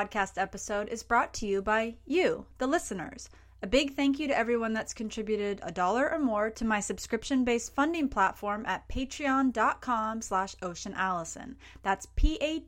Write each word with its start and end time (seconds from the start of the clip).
Podcast 0.00 0.40
episode 0.40 0.88
is 0.88 1.02
brought 1.02 1.34
to 1.34 1.46
you 1.46 1.60
by 1.60 1.94
you, 2.06 2.46
the 2.56 2.66
listeners. 2.66 3.28
A 3.62 3.66
big 3.66 3.94
thank 3.94 4.18
you 4.18 4.26
to 4.26 4.38
everyone 4.38 4.72
that's 4.72 4.94
contributed 4.94 5.60
a 5.62 5.70
dollar 5.70 6.10
or 6.10 6.18
more 6.18 6.48
to 6.48 6.64
my 6.64 6.80
subscription-based 6.80 7.74
funding 7.74 8.08
platform 8.08 8.64
at 8.64 8.88
patreon.com 8.88 10.22
slash 10.22 10.54
oceanallison. 10.62 11.56
That's 11.82 12.06
P-A-T-R-E-O-N 12.16 12.58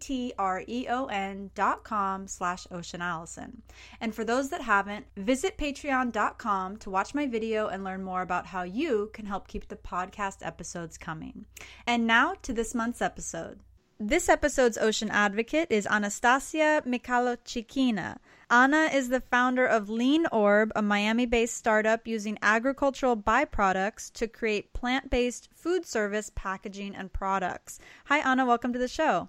dot 1.55 1.85
com 1.85 2.27
slash 2.27 2.67
oceanallison. 2.67 3.63
And 4.03 4.15
for 4.15 4.25
those 4.25 4.51
that 4.51 4.61
haven't, 4.61 5.07
visit 5.17 5.57
patreon.com 5.57 6.77
to 6.77 6.91
watch 6.91 7.15
my 7.15 7.27
video 7.27 7.69
and 7.69 7.83
learn 7.85 8.03
more 8.03 8.21
about 8.21 8.45
how 8.45 8.65
you 8.65 9.09
can 9.15 9.25
help 9.25 9.49
keep 9.49 9.69
the 9.69 9.77
podcast 9.77 10.47
episodes 10.47 10.99
coming. 10.99 11.47
And 11.87 12.07
now 12.07 12.35
to 12.43 12.53
this 12.53 12.75
month's 12.75 13.01
episode. 13.01 13.61
This 14.05 14.29
episode's 14.29 14.79
ocean 14.79 15.11
advocate 15.13 15.69
is 15.71 15.87
Anastasia 15.87 16.83
Mikhalochkina. 16.85 18.17
Anna 18.51 18.91
is 18.93 19.11
the 19.11 19.21
founder 19.21 19.65
of 19.65 19.89
Lean 19.89 20.27
Orb, 20.33 20.73
a 20.75 20.83
Miami 20.83 21.25
based 21.25 21.57
startup 21.57 22.05
using 22.05 22.37
agricultural 22.43 23.17
byproducts 23.17 24.13
to 24.15 24.27
create 24.27 24.73
plant 24.73 25.09
based 25.09 25.51
food 25.55 25.87
service 25.87 26.33
packaging 26.35 26.97
and 26.97 27.13
products. 27.13 27.79
Hi, 28.07 28.19
Anna. 28.29 28.45
Welcome 28.45 28.73
to 28.73 28.79
the 28.81 28.89
show. 28.89 29.29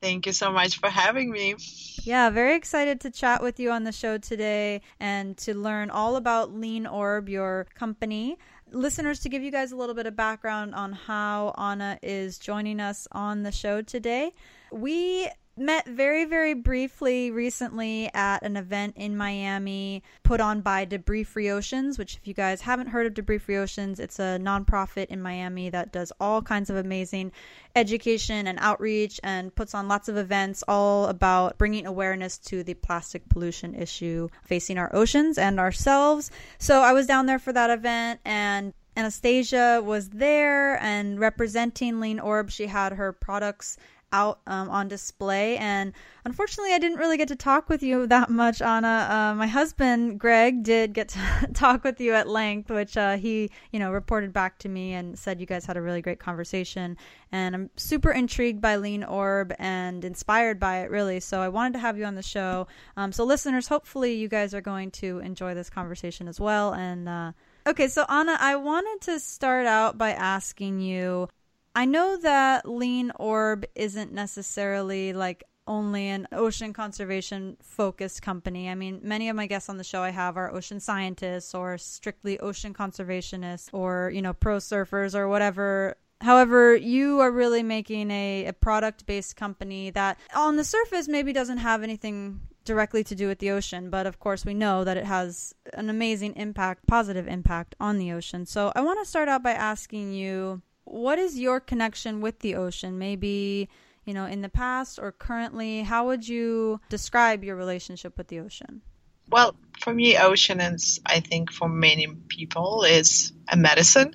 Thank 0.00 0.26
you 0.26 0.32
so 0.32 0.52
much 0.52 0.78
for 0.78 0.90
having 0.90 1.32
me. 1.32 1.56
Yeah, 2.04 2.30
very 2.30 2.54
excited 2.54 3.00
to 3.00 3.10
chat 3.10 3.42
with 3.42 3.58
you 3.58 3.72
on 3.72 3.82
the 3.82 3.90
show 3.90 4.18
today 4.18 4.82
and 5.00 5.36
to 5.38 5.54
learn 5.54 5.90
all 5.90 6.14
about 6.14 6.54
Lean 6.54 6.86
Orb, 6.86 7.28
your 7.28 7.66
company 7.74 8.38
listeners, 8.74 9.20
to 9.20 9.28
give 9.28 9.42
you 9.42 9.50
guys 9.50 9.72
a 9.72 9.76
little 9.76 9.94
bit 9.94 10.06
of 10.06 10.16
background 10.16 10.74
on 10.74 10.92
how 10.92 11.54
Anna 11.56 11.98
is 12.02 12.38
joining 12.38 12.80
us 12.80 13.06
on 13.12 13.42
the 13.42 13.52
show 13.52 13.80
today, 13.82 14.32
we 14.72 15.28
met 15.56 15.86
very, 15.86 16.24
very 16.24 16.54
briefly 16.54 17.30
recently 17.30 18.10
at 18.12 18.42
an 18.42 18.56
event 18.56 18.94
in 18.96 19.16
Miami 19.16 20.02
put 20.22 20.40
on 20.40 20.60
by 20.60 20.84
Debris 20.84 21.24
Free 21.24 21.50
Oceans, 21.50 21.98
which, 21.98 22.16
if 22.16 22.26
you 22.26 22.34
guys 22.34 22.60
haven't 22.60 22.88
heard 22.88 23.06
of 23.06 23.14
Debris 23.14 23.38
Free 23.38 23.56
Oceans, 23.56 24.00
it's 24.00 24.18
a 24.18 24.38
nonprofit 24.40 25.06
in 25.06 25.22
Miami 25.22 25.70
that 25.70 25.92
does 25.92 26.12
all 26.20 26.42
kinds 26.42 26.70
of 26.70 26.76
amazing 26.76 27.32
education 27.76 28.46
and 28.46 28.58
outreach 28.60 29.20
and 29.22 29.54
puts 29.54 29.74
on 29.74 29.88
lots 29.88 30.08
of 30.08 30.16
events 30.16 30.64
all 30.66 31.06
about 31.06 31.58
bringing 31.58 31.86
awareness 31.86 32.38
to 32.38 32.62
the 32.62 32.74
plastic 32.74 33.28
pollution 33.28 33.74
issue 33.74 34.28
facing 34.44 34.78
our 34.78 34.94
oceans 34.94 35.38
and 35.38 35.60
ourselves. 35.60 36.30
So 36.58 36.82
I 36.82 36.92
was 36.92 37.06
down 37.06 37.26
there 37.26 37.38
for 37.38 37.52
that 37.52 37.70
event 37.70 38.20
and 38.24 38.72
Anastasia 38.96 39.82
was 39.84 40.10
there 40.10 40.80
and 40.80 41.18
representing 41.18 41.98
Lean 41.98 42.20
Orb. 42.20 42.50
She 42.50 42.66
had 42.68 42.92
her 42.92 43.12
products 43.12 43.76
out 44.14 44.40
um, 44.46 44.70
on 44.70 44.86
display. 44.86 45.56
And 45.56 45.92
unfortunately, 46.24 46.72
I 46.72 46.78
didn't 46.78 46.98
really 46.98 47.16
get 47.16 47.28
to 47.28 47.36
talk 47.36 47.68
with 47.68 47.82
you 47.82 48.06
that 48.06 48.30
much, 48.30 48.62
Anna. 48.62 49.08
Uh, 49.10 49.34
my 49.34 49.48
husband, 49.48 50.20
Greg, 50.20 50.62
did 50.62 50.92
get 50.92 51.08
to 51.08 51.48
talk 51.54 51.82
with 51.82 52.00
you 52.00 52.14
at 52.14 52.28
length, 52.28 52.70
which 52.70 52.96
uh, 52.96 53.16
he, 53.16 53.50
you 53.72 53.80
know, 53.80 53.90
reported 53.90 54.32
back 54.32 54.58
to 54.60 54.68
me 54.68 54.92
and 54.92 55.18
said 55.18 55.40
you 55.40 55.46
guys 55.46 55.66
had 55.66 55.76
a 55.76 55.82
really 55.82 56.00
great 56.00 56.20
conversation. 56.20 56.96
And 57.32 57.54
I'm 57.54 57.70
super 57.76 58.12
intrigued 58.12 58.60
by 58.60 58.76
Lean 58.76 59.02
Orb 59.02 59.52
and 59.58 60.04
inspired 60.04 60.60
by 60.60 60.78
it, 60.78 60.90
really. 60.90 61.18
So 61.18 61.40
I 61.40 61.48
wanted 61.48 61.72
to 61.72 61.80
have 61.80 61.98
you 61.98 62.04
on 62.04 62.14
the 62.14 62.22
show. 62.22 62.68
Um, 62.96 63.10
so, 63.10 63.24
listeners, 63.24 63.66
hopefully, 63.66 64.14
you 64.14 64.28
guys 64.28 64.54
are 64.54 64.60
going 64.60 64.92
to 64.92 65.18
enjoy 65.18 65.54
this 65.54 65.68
conversation 65.68 66.28
as 66.28 66.38
well. 66.38 66.72
And, 66.72 67.08
uh, 67.08 67.32
Okay, 67.66 67.88
so 67.88 68.04
Anna, 68.10 68.36
I 68.38 68.56
wanted 68.56 69.00
to 69.06 69.18
start 69.18 69.64
out 69.64 69.96
by 69.96 70.10
asking 70.10 70.80
you 70.80 71.30
I 71.74 71.86
know 71.86 72.16
that 72.18 72.68
Lean 72.68 73.10
Orb 73.16 73.64
isn't 73.74 74.12
necessarily 74.12 75.12
like 75.12 75.42
only 75.66 76.08
an 76.08 76.28
ocean 76.30 76.72
conservation 76.72 77.56
focused 77.62 78.22
company. 78.22 78.68
I 78.68 78.74
mean, 78.74 79.00
many 79.02 79.28
of 79.28 79.36
my 79.36 79.46
guests 79.46 79.68
on 79.68 79.78
the 79.78 79.84
show 79.84 80.02
I 80.02 80.10
have 80.10 80.36
are 80.36 80.54
ocean 80.54 80.78
scientists 80.78 81.54
or 81.54 81.78
strictly 81.78 82.38
ocean 82.38 82.74
conservationists 82.74 83.70
or, 83.72 84.10
you 84.14 84.22
know, 84.22 84.34
pro 84.34 84.58
surfers 84.58 85.14
or 85.14 85.26
whatever. 85.28 85.96
However, 86.20 86.76
you 86.76 87.20
are 87.20 87.30
really 87.30 87.62
making 87.62 88.10
a, 88.10 88.46
a 88.46 88.52
product 88.52 89.06
based 89.06 89.36
company 89.36 89.90
that 89.90 90.18
on 90.34 90.56
the 90.56 90.64
surface 90.64 91.08
maybe 91.08 91.32
doesn't 91.32 91.58
have 91.58 91.82
anything 91.82 92.40
directly 92.64 93.04
to 93.04 93.14
do 93.14 93.26
with 93.26 93.40
the 93.40 93.50
ocean, 93.50 93.90
but 93.90 94.06
of 94.06 94.18
course 94.18 94.44
we 94.44 94.54
know 94.54 94.84
that 94.84 94.96
it 94.96 95.04
has 95.04 95.54
an 95.74 95.90
amazing 95.90 96.34
impact, 96.36 96.86
positive 96.86 97.28
impact 97.28 97.74
on 97.80 97.98
the 97.98 98.12
ocean. 98.12 98.46
So 98.46 98.72
I 98.74 98.80
want 98.80 99.00
to 99.00 99.08
start 99.08 99.28
out 99.28 99.42
by 99.42 99.52
asking 99.52 100.12
you 100.12 100.62
what 100.84 101.18
is 101.18 101.38
your 101.38 101.60
connection 101.60 102.20
with 102.20 102.40
the 102.40 102.54
ocean? 102.54 102.98
Maybe, 102.98 103.68
you 104.04 104.14
know, 104.14 104.26
in 104.26 104.42
the 104.42 104.48
past 104.48 104.98
or 104.98 105.12
currently, 105.12 105.82
how 105.82 106.06
would 106.06 106.26
you 106.28 106.80
describe 106.88 107.44
your 107.44 107.56
relationship 107.56 108.16
with 108.18 108.28
the 108.28 108.40
ocean? 108.40 108.82
Well, 109.30 109.56
for 109.80 109.92
me, 109.92 110.18
ocean 110.18 110.60
is, 110.60 111.00
I 111.06 111.20
think, 111.20 111.50
for 111.50 111.68
many 111.68 112.06
people, 112.28 112.84
is 112.84 113.32
a 113.48 113.56
medicine. 113.56 114.14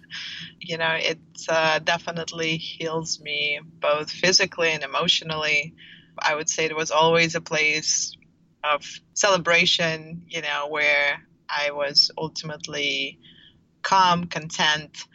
You 0.59 0.78
know, 0.78 0.96
it 0.97 1.19
uh, 1.47 1.80
definitely 1.80 2.57
heals 2.57 3.19
me 3.19 3.59
both 3.80 4.12
physically 4.12 4.69
and 4.69 4.84
emotionally. 4.84 5.74
I 6.19 6.36
would 6.36 6.50
say 6.50 6.66
it 6.66 6.75
was 6.75 6.91
always 6.91 7.34
a 7.34 7.41
place 7.41 8.16
of 8.63 8.86
celebration, 9.13 10.25
you 10.28 10.41
know, 10.41 10.68
where 10.69 11.22
I 11.50 11.72
was 11.72 12.12
ultimately 12.18 13.19
calm, 13.81 14.25
content, 14.25 15.06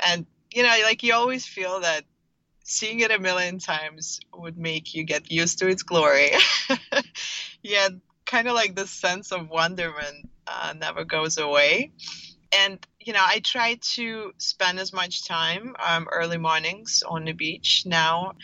and 0.00 0.26
you 0.54 0.62
know, 0.62 0.74
like 0.84 1.02
you 1.02 1.12
always 1.12 1.44
feel 1.44 1.80
that 1.80 2.04
seeing 2.62 3.00
it 3.00 3.10
a 3.10 3.18
million 3.18 3.58
times 3.58 4.20
would 4.34 4.56
make 4.56 4.94
you 4.94 5.04
get 5.04 5.30
used 5.30 5.58
to 5.58 5.68
its 5.68 5.82
glory. 5.82 6.30
yeah, 7.62 7.88
kind 8.24 8.46
of 8.48 8.54
like 8.54 8.76
the 8.76 8.86
sense 8.86 9.32
of 9.32 9.50
wonderment 9.50 10.30
uh, 10.46 10.72
never 10.78 11.04
goes 11.04 11.38
away. 11.38 11.90
And, 12.56 12.78
you 13.00 13.12
know, 13.12 13.22
I 13.22 13.40
try 13.40 13.78
to 13.94 14.32
spend 14.38 14.78
as 14.78 14.92
much 14.92 15.26
time 15.26 15.74
um, 15.84 16.06
early 16.12 16.38
mornings 16.38 17.02
on 17.06 17.24
the 17.24 17.32
beach 17.32 17.82
now. 17.84 18.34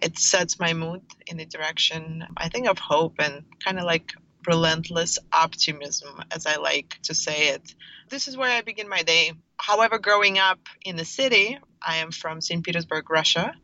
It 0.00 0.18
sets 0.18 0.58
my 0.58 0.72
mood 0.72 1.02
in 1.26 1.36
the 1.36 1.44
direction, 1.44 2.24
I 2.36 2.48
think, 2.48 2.66
of 2.66 2.78
hope 2.78 3.16
and 3.18 3.44
kind 3.62 3.78
of 3.78 3.84
like 3.84 4.14
relentless 4.48 5.18
optimism, 5.30 6.22
as 6.30 6.46
I 6.46 6.56
like 6.56 6.98
to 7.02 7.14
say 7.14 7.48
it. 7.48 7.74
This 8.08 8.28
is 8.28 8.36
where 8.36 8.50
I 8.50 8.62
begin 8.62 8.88
my 8.88 9.02
day. 9.02 9.32
However, 9.58 9.98
growing 9.98 10.38
up 10.38 10.58
in 10.82 10.96
the 10.96 11.04
city, 11.04 11.58
I 11.86 11.96
am 11.98 12.10
from 12.10 12.40
St. 12.40 12.64
Petersburg, 12.64 13.10
Russia. 13.10 13.54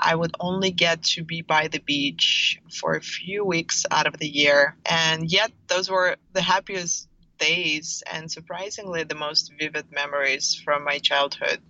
I 0.00 0.14
would 0.14 0.34
only 0.40 0.70
get 0.70 1.02
to 1.14 1.24
be 1.24 1.42
by 1.42 1.68
the 1.68 1.78
beach 1.78 2.58
for 2.72 2.96
a 2.96 3.02
few 3.02 3.44
weeks 3.44 3.84
out 3.90 4.06
of 4.06 4.16
the 4.16 4.26
year. 4.26 4.76
And 4.88 5.30
yet, 5.30 5.52
those 5.68 5.90
were 5.90 6.16
the 6.32 6.42
happiest 6.42 7.06
days 7.38 8.02
and 8.10 8.32
surprisingly 8.32 9.04
the 9.04 9.14
most 9.14 9.52
vivid 9.58 9.92
memories 9.92 10.54
from 10.64 10.84
my 10.84 11.00
childhood. 11.00 11.60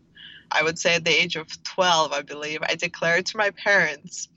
I 0.48 0.62
would 0.62 0.78
say 0.78 0.94
at 0.94 1.04
the 1.04 1.22
age 1.22 1.34
of 1.34 1.48
12, 1.64 2.12
I 2.12 2.22
believe, 2.22 2.60
I 2.62 2.76
declared 2.76 3.26
to 3.26 3.36
my 3.36 3.50
parents 3.50 4.28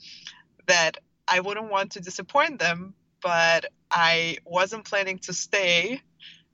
that 0.66 0.97
I 1.28 1.41
wouldn't 1.41 1.69
want 1.69 1.91
to 1.91 1.99
disappoint 1.99 2.58
them, 2.58 2.96
but 3.28 3.66
I 3.91 4.38
wasn't 4.46 4.85
planning 4.85 5.20
to 5.28 5.34
stay, 5.34 6.02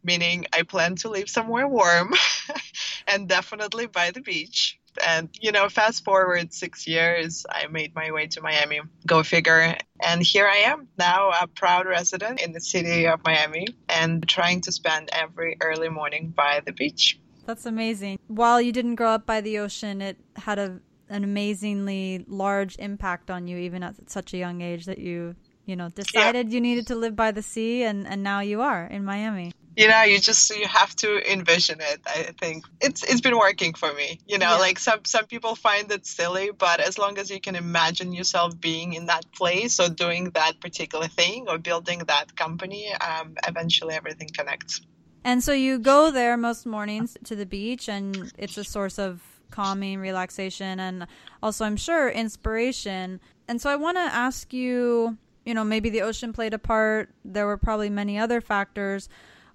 meaning 0.04 0.48
I 0.52 0.64
planned 0.64 0.98
to 1.00 1.10
live 1.10 1.30
somewhere 1.30 1.68
warm 1.68 2.16
and 3.08 3.30
definitely 3.30 3.86
by 3.86 4.10
the 4.10 4.22
beach. 4.22 4.80
And, 5.08 5.30
you 5.40 5.52
know, 5.52 5.70
fast 5.70 6.04
forward 6.04 6.52
six 6.52 6.88
years, 6.88 7.46
I 7.48 7.68
made 7.68 7.94
my 7.94 8.12
way 8.12 8.25
to 8.25 8.42
Miami. 8.42 8.81
Go 9.06 9.22
figure. 9.22 9.78
And 10.02 10.24
here 10.24 10.48
I 10.48 10.58
am 10.72 10.88
now, 10.98 11.30
a 11.30 11.46
proud 11.46 11.86
resident 11.86 12.42
in 12.42 12.54
the 12.54 12.62
city 12.62 13.06
of 13.06 13.20
Miami 13.24 13.68
and 13.88 14.28
trying 14.28 14.62
to 14.62 14.72
spend 14.72 15.10
every 15.14 15.58
early 15.62 15.90
morning 15.90 16.34
by 16.36 16.64
the 16.66 16.72
beach. 16.72 17.20
That's 17.46 17.68
amazing. 17.68 18.18
While 18.28 18.60
you 18.60 18.72
didn't 18.72 18.96
grow 18.96 19.12
up 19.12 19.28
by 19.28 19.42
the 19.42 19.60
ocean, 19.60 20.02
it 20.02 20.18
had 20.38 20.58
a 20.58 20.80
an 21.10 21.24
amazingly 21.24 22.25
large 22.28 22.75
impact 22.80 23.30
on 23.30 23.46
you 23.48 23.58
even 23.58 23.84
at 23.84 24.10
such 24.10 24.34
a 24.34 24.38
young 24.38 24.62
age 24.62 24.86
that 24.86 24.98
you 24.98 25.36
you 25.65 25.75
know 25.75 25.89
decided 25.89 26.50
yeah. 26.50 26.54
you 26.54 26.62
needed 26.62 26.88
to 26.88 26.95
live 26.95 27.15
by 27.15 27.31
the 27.31 27.42
sea 27.42 27.83
and 27.83 28.07
and 28.07 28.24
now 28.24 28.39
you 28.39 28.62
are 28.62 28.86
in 28.86 29.04
Miami 29.04 29.51
you 29.75 29.88
know 29.88 30.04
you 30.04 30.19
just 30.19 30.56
you 30.56 30.68
have 30.68 30.95
to 30.95 31.31
envision 31.31 31.80
it 31.81 32.01
i 32.06 32.24
think 32.39 32.65
it's 32.81 33.04
it's 33.04 33.21
been 33.21 33.38
working 33.38 33.74
for 33.74 33.92
me 33.94 34.19
you 34.27 34.38
know 34.38 34.51
yeah. 34.51 34.57
like 34.57 34.80
some 34.80 35.00
some 35.06 35.25
people 35.25 35.56
find 35.56 35.92
it 35.92 36.06
silly 36.06 36.51
but 36.51 36.80
as 36.80 36.98
long 36.98 37.18
as 37.18 37.30
you 37.30 37.39
can 37.39 37.56
imagine 37.56 38.13
yourself 38.13 38.60
being 38.60 38.94
in 38.94 39.07
that 39.07 39.25
place 39.33 39.80
or 39.80 39.89
doing 39.89 40.30
that 40.31 40.60
particular 40.60 41.07
thing 41.07 41.45
or 41.48 41.57
building 41.57 42.00
that 42.07 42.36
company 42.36 42.94
um, 42.94 43.36
eventually 43.48 43.94
everything 43.95 44.30
connects 44.33 44.81
and 45.24 45.44
so 45.44 45.54
you 45.54 45.80
go 45.80 46.12
there 46.12 46.38
most 46.38 46.65
mornings 46.65 47.18
to 47.24 47.36
the 47.36 47.45
beach 47.45 47.89
and 47.89 48.31
it's 48.38 48.57
a 48.57 48.63
source 48.63 49.00
of 49.00 49.21
calming 49.50 50.00
relaxation 50.00 50.80
and 50.80 51.07
also 51.42 51.65
i'm 51.65 51.77
sure 51.77 52.10
inspiration 52.10 53.19
and 53.48 53.62
so 53.62 53.69
i 53.69 53.75
want 53.75 53.98
to 53.98 54.01
ask 54.01 54.51
you 54.51 55.18
you 55.45 55.54
know 55.54 55.63
maybe 55.63 55.90
the 55.90 56.01
ocean 56.01 56.34
played 56.34 56.54
a 56.54 56.60
part 56.60 57.10
there 57.25 57.45
were 57.45 57.57
probably 57.57 57.90
many 57.90 58.18
other 58.18 58.42
factors 58.42 59.10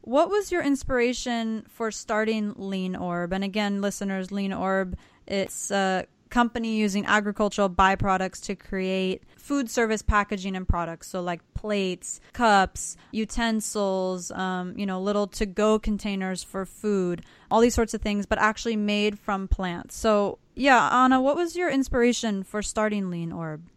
what 0.09 0.31
was 0.31 0.51
your 0.51 0.63
inspiration 0.63 1.67
for 1.69 1.91
starting 1.91 2.55
Lean 2.57 2.97
Orb? 2.97 3.33
And 3.35 3.45
again, 3.45 3.83
listeners, 3.83 4.33
Lean 4.33 4.55
Orb, 4.55 4.97
it's 5.27 5.71
a 5.71 6.07
company 6.31 6.77
using 6.77 7.05
agricultural 7.05 7.69
byproducts 7.69 8.43
to 8.45 8.55
create 8.55 9.23
food 9.37 9.71
service 9.71 10.01
packaging 10.01 10.57
and 10.57 10.67
products. 10.67 11.09
So, 11.09 11.21
like 11.21 11.41
plates, 11.53 12.21
cups, 12.33 12.97
utensils, 13.11 14.31
um, 14.31 14.73
you 14.79 14.87
know, 14.87 14.99
little 14.99 15.27
to 15.27 15.45
go 15.45 15.79
containers 15.79 16.43
for 16.43 16.65
food, 16.65 17.23
all 17.51 17.61
these 17.61 17.75
sorts 17.75 17.93
of 17.93 18.01
things, 18.01 18.25
but 18.25 18.39
actually 18.39 18.77
made 18.77 19.19
from 19.19 19.47
plants. 19.47 19.95
So, 19.95 20.39
yeah, 20.55 21.05
Anna, 21.05 21.21
what 21.21 21.37
was 21.37 21.55
your 21.55 21.71
inspiration 21.71 22.45
for 22.45 22.63
starting 22.63 23.11
Lean 23.11 23.31
Orb? 23.31 23.69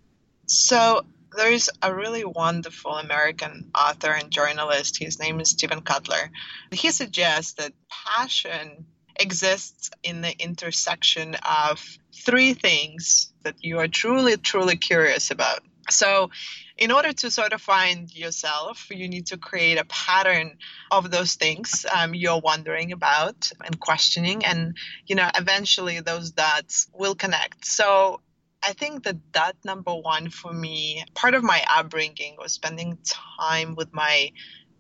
So, 0.46 1.02
there's 1.36 1.70
a 1.82 1.94
really 1.94 2.26
wonderful 2.26 2.94
American 2.94 3.72
author 3.76 4.12
and 4.12 4.32
journalist. 4.32 4.98
His 5.00 5.20
name 5.20 5.40
is 5.40 5.52
Steven 5.52 5.82
Kotler. 5.82 6.30
He 6.72 6.92
suggests 6.92 7.54
that 7.54 7.74
passion 7.90 8.86
exists 9.16 9.92
in 10.04 10.22
the 10.22 10.34
intersection 10.40 11.36
of 11.36 11.98
three 12.14 12.54
things 12.54 13.32
that 13.44 13.56
you 13.64 13.80
are 13.80 13.88
truly, 13.88 14.38
truly 14.38 14.76
curious 14.76 15.32
about. 15.32 15.62
So, 15.90 16.30
in 16.78 16.92
order 16.92 17.14
to 17.14 17.30
sort 17.30 17.54
of 17.54 17.62
find 17.62 18.14
yourself, 18.16 18.88
you 18.90 19.08
need 19.08 19.28
to 19.28 19.38
create 19.38 19.78
a 19.78 19.86
pattern 19.86 20.58
of 20.90 21.12
those 21.12 21.36
things 21.36 21.86
um, 21.94 22.16
you're 22.16 22.40
wondering 22.40 22.92
about 22.92 23.52
and 23.64 23.80
questioning, 23.80 24.46
and 24.46 24.76
you 25.06 25.16
know, 25.16 25.30
eventually 25.36 26.00
those 26.00 26.32
dots 26.32 26.88
will 26.94 27.16
connect. 27.16 27.66
So, 27.66 28.22
I 28.64 28.74
think 28.74 29.04
that 29.04 29.18
that 29.34 29.56
number 29.66 29.94
one 29.94 30.30
for 30.30 30.54
me, 30.54 31.04
part 31.16 31.34
of 31.34 31.44
my 31.44 31.64
upbringing 31.70 32.36
was 32.38 32.54
spending 32.54 32.98
time 33.04 33.76
with 33.76 33.92
my 33.94 34.32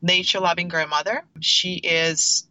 nature 0.01 0.39
loving 0.39 0.67
grandmother. 0.67 1.25
She 1.39 1.75
is 1.75 2.47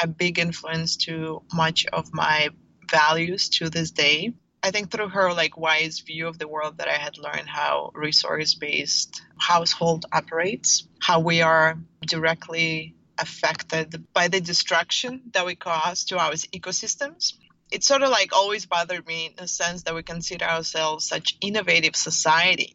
a 0.00 0.06
big 0.06 0.38
influence 0.38 0.96
to 0.96 1.42
much 1.52 1.86
of 1.86 2.14
my 2.14 2.50
values 2.90 3.48
to 3.48 3.68
this 3.70 3.90
day. 3.90 4.34
I 4.62 4.70
think 4.70 4.90
through 4.90 5.08
her 5.08 5.32
like 5.32 5.56
wise 5.56 6.00
view 6.00 6.28
of 6.28 6.38
the 6.38 6.48
world 6.48 6.78
that 6.78 6.88
I 6.88 6.96
had 6.96 7.18
learned 7.18 7.48
how 7.48 7.90
resource 7.94 8.54
based 8.54 9.22
household 9.38 10.06
operates, 10.12 10.86
how 11.00 11.20
we 11.20 11.42
are 11.42 11.78
directly 12.06 12.94
affected 13.18 14.06
by 14.12 14.28
the 14.28 14.40
destruction 14.40 15.22
that 15.32 15.44
we 15.44 15.56
cause 15.56 16.04
to 16.04 16.18
our 16.18 16.32
ecosystems 16.32 17.34
it 17.70 17.84
sort 17.84 18.02
of 18.02 18.10
like 18.10 18.32
always 18.32 18.66
bothered 18.66 19.06
me 19.06 19.26
in 19.26 19.32
the 19.36 19.48
sense 19.48 19.82
that 19.82 19.94
we 19.94 20.02
consider 20.02 20.44
ourselves 20.44 21.06
such 21.08 21.36
innovative 21.40 21.94
society 21.96 22.74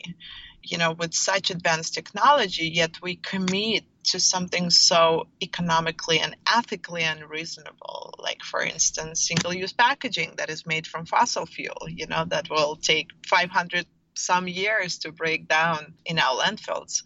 you 0.61 0.77
know 0.77 0.91
with 0.93 1.13
such 1.13 1.49
advanced 1.49 1.93
technology 1.93 2.67
yet 2.67 3.01
we 3.01 3.15
commit 3.15 3.83
to 4.03 4.19
something 4.19 4.69
so 4.69 5.27
economically 5.41 6.19
and 6.19 6.35
ethically 6.53 7.03
unreasonable. 7.03 8.13
Like 8.17 8.41
for 8.43 8.61
instance 8.61 9.27
single 9.27 9.53
use 9.53 9.73
packaging 9.73 10.33
that 10.37 10.49
is 10.49 10.65
made 10.65 10.87
from 10.87 11.05
fossil 11.05 11.45
fuel 11.45 11.87
you 11.87 12.07
know 12.07 12.25
that 12.25 12.49
will 12.49 12.75
take 12.75 13.09
500 13.27 13.85
some 14.15 14.47
years 14.47 14.99
to 14.99 15.11
break 15.11 15.47
down 15.47 15.93
in 16.05 16.19
our 16.19 16.35
landfills. 16.41 17.03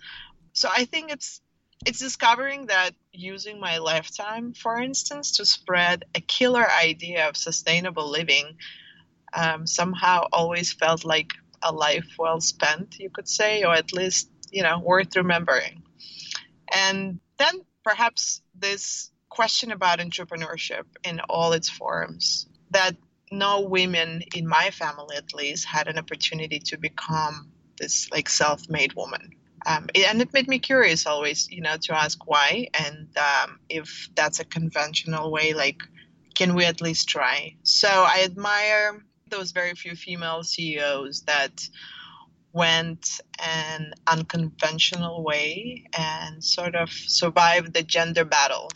So 0.53 0.69
i 0.75 0.85
think 0.85 1.11
it's 1.11 1.41
it's 1.85 1.99
discovering 1.99 2.67
that 2.67 2.91
using 3.13 3.59
my 3.59 3.77
lifetime, 3.77 4.53
for 4.53 4.79
instance, 4.79 5.37
to 5.37 5.45
spread 5.45 6.05
a 6.15 6.21
killer 6.21 6.65
idea 6.69 7.29
of 7.29 7.37
sustainable 7.37 8.09
living 8.09 8.57
um, 9.33 9.67
somehow 9.67 10.27
always 10.31 10.73
felt 10.73 11.05
like 11.05 11.31
a 11.61 11.71
life 11.71 12.07
well 12.17 12.39
spent, 12.41 12.97
you 12.99 13.09
could 13.09 13.27
say, 13.27 13.63
or 13.63 13.73
at 13.73 13.93
least, 13.93 14.29
you 14.51 14.63
know, 14.63 14.79
worth 14.79 15.15
remembering. 15.15 15.83
And 16.73 17.19
then 17.37 17.61
perhaps 17.83 18.41
this 18.55 19.11
question 19.29 19.71
about 19.71 19.99
entrepreneurship 19.99 20.83
in 21.03 21.19
all 21.29 21.53
its 21.53 21.69
forms 21.69 22.47
that 22.71 22.95
no 23.31 23.61
women 23.61 24.23
in 24.33 24.47
my 24.47 24.71
family 24.71 25.15
at 25.15 25.33
least 25.33 25.65
had 25.65 25.87
an 25.87 25.97
opportunity 25.97 26.59
to 26.59 26.77
become 26.77 27.51
this 27.77 28.09
like 28.11 28.29
self-made 28.29 28.93
woman 28.93 29.36
um, 29.67 29.89
and 29.93 30.21
it 30.21 30.33
made 30.33 30.47
me 30.47 30.59
curious 30.59 31.05
always, 31.05 31.51
you 31.51 31.61
know, 31.61 31.75
to 31.81 31.93
ask 31.93 32.25
why 32.25 32.69
and 32.73 33.07
um, 33.17 33.59
if 33.69 34.09
that's 34.15 34.39
a 34.39 34.45
conventional 34.45 35.29
way, 35.29 35.53
like, 35.53 35.81
can 36.33 36.55
we 36.55 36.63
at 36.63 36.79
least 36.79 37.09
try? 37.09 37.55
So 37.63 37.89
I 37.89 38.21
admire 38.23 39.03
those 39.29 39.51
very 39.51 39.73
few 39.73 39.95
female 39.95 40.43
CEOs 40.43 41.23
that 41.23 41.67
went 42.53 43.19
an 43.45 43.93
unconventional 44.07 45.21
way 45.23 45.83
and 45.97 46.41
sort 46.41 46.75
of 46.75 46.89
survived 46.89 47.73
the 47.73 47.83
gender 47.83 48.23
battle. 48.23 48.71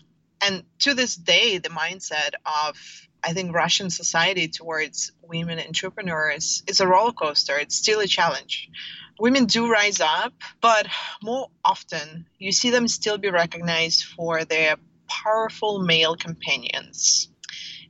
And 0.45 0.63
to 0.79 0.93
this 0.93 1.15
day, 1.15 1.57
the 1.57 1.69
mindset 1.69 2.31
of 2.45 2.75
I 3.23 3.33
think 3.33 3.55
Russian 3.55 3.91
society 3.91 4.47
towards 4.47 5.11
women 5.21 5.59
entrepreneurs 5.59 6.63
is 6.67 6.79
a 6.79 6.88
roller 6.88 7.13
coaster. 7.13 7.57
It's 7.57 7.75
still 7.75 7.99
a 7.99 8.07
challenge 8.07 8.69
women 9.21 9.45
do 9.45 9.71
rise 9.71 10.01
up, 10.01 10.33
but 10.62 10.88
more 11.21 11.47
often 11.63 12.25
you 12.39 12.51
see 12.51 12.71
them 12.71 12.88
still 12.88 13.19
be 13.19 13.29
recognized 13.29 14.03
for 14.03 14.44
their 14.45 14.77
powerful 15.07 15.83
male 15.83 16.15
companions. 16.15 17.29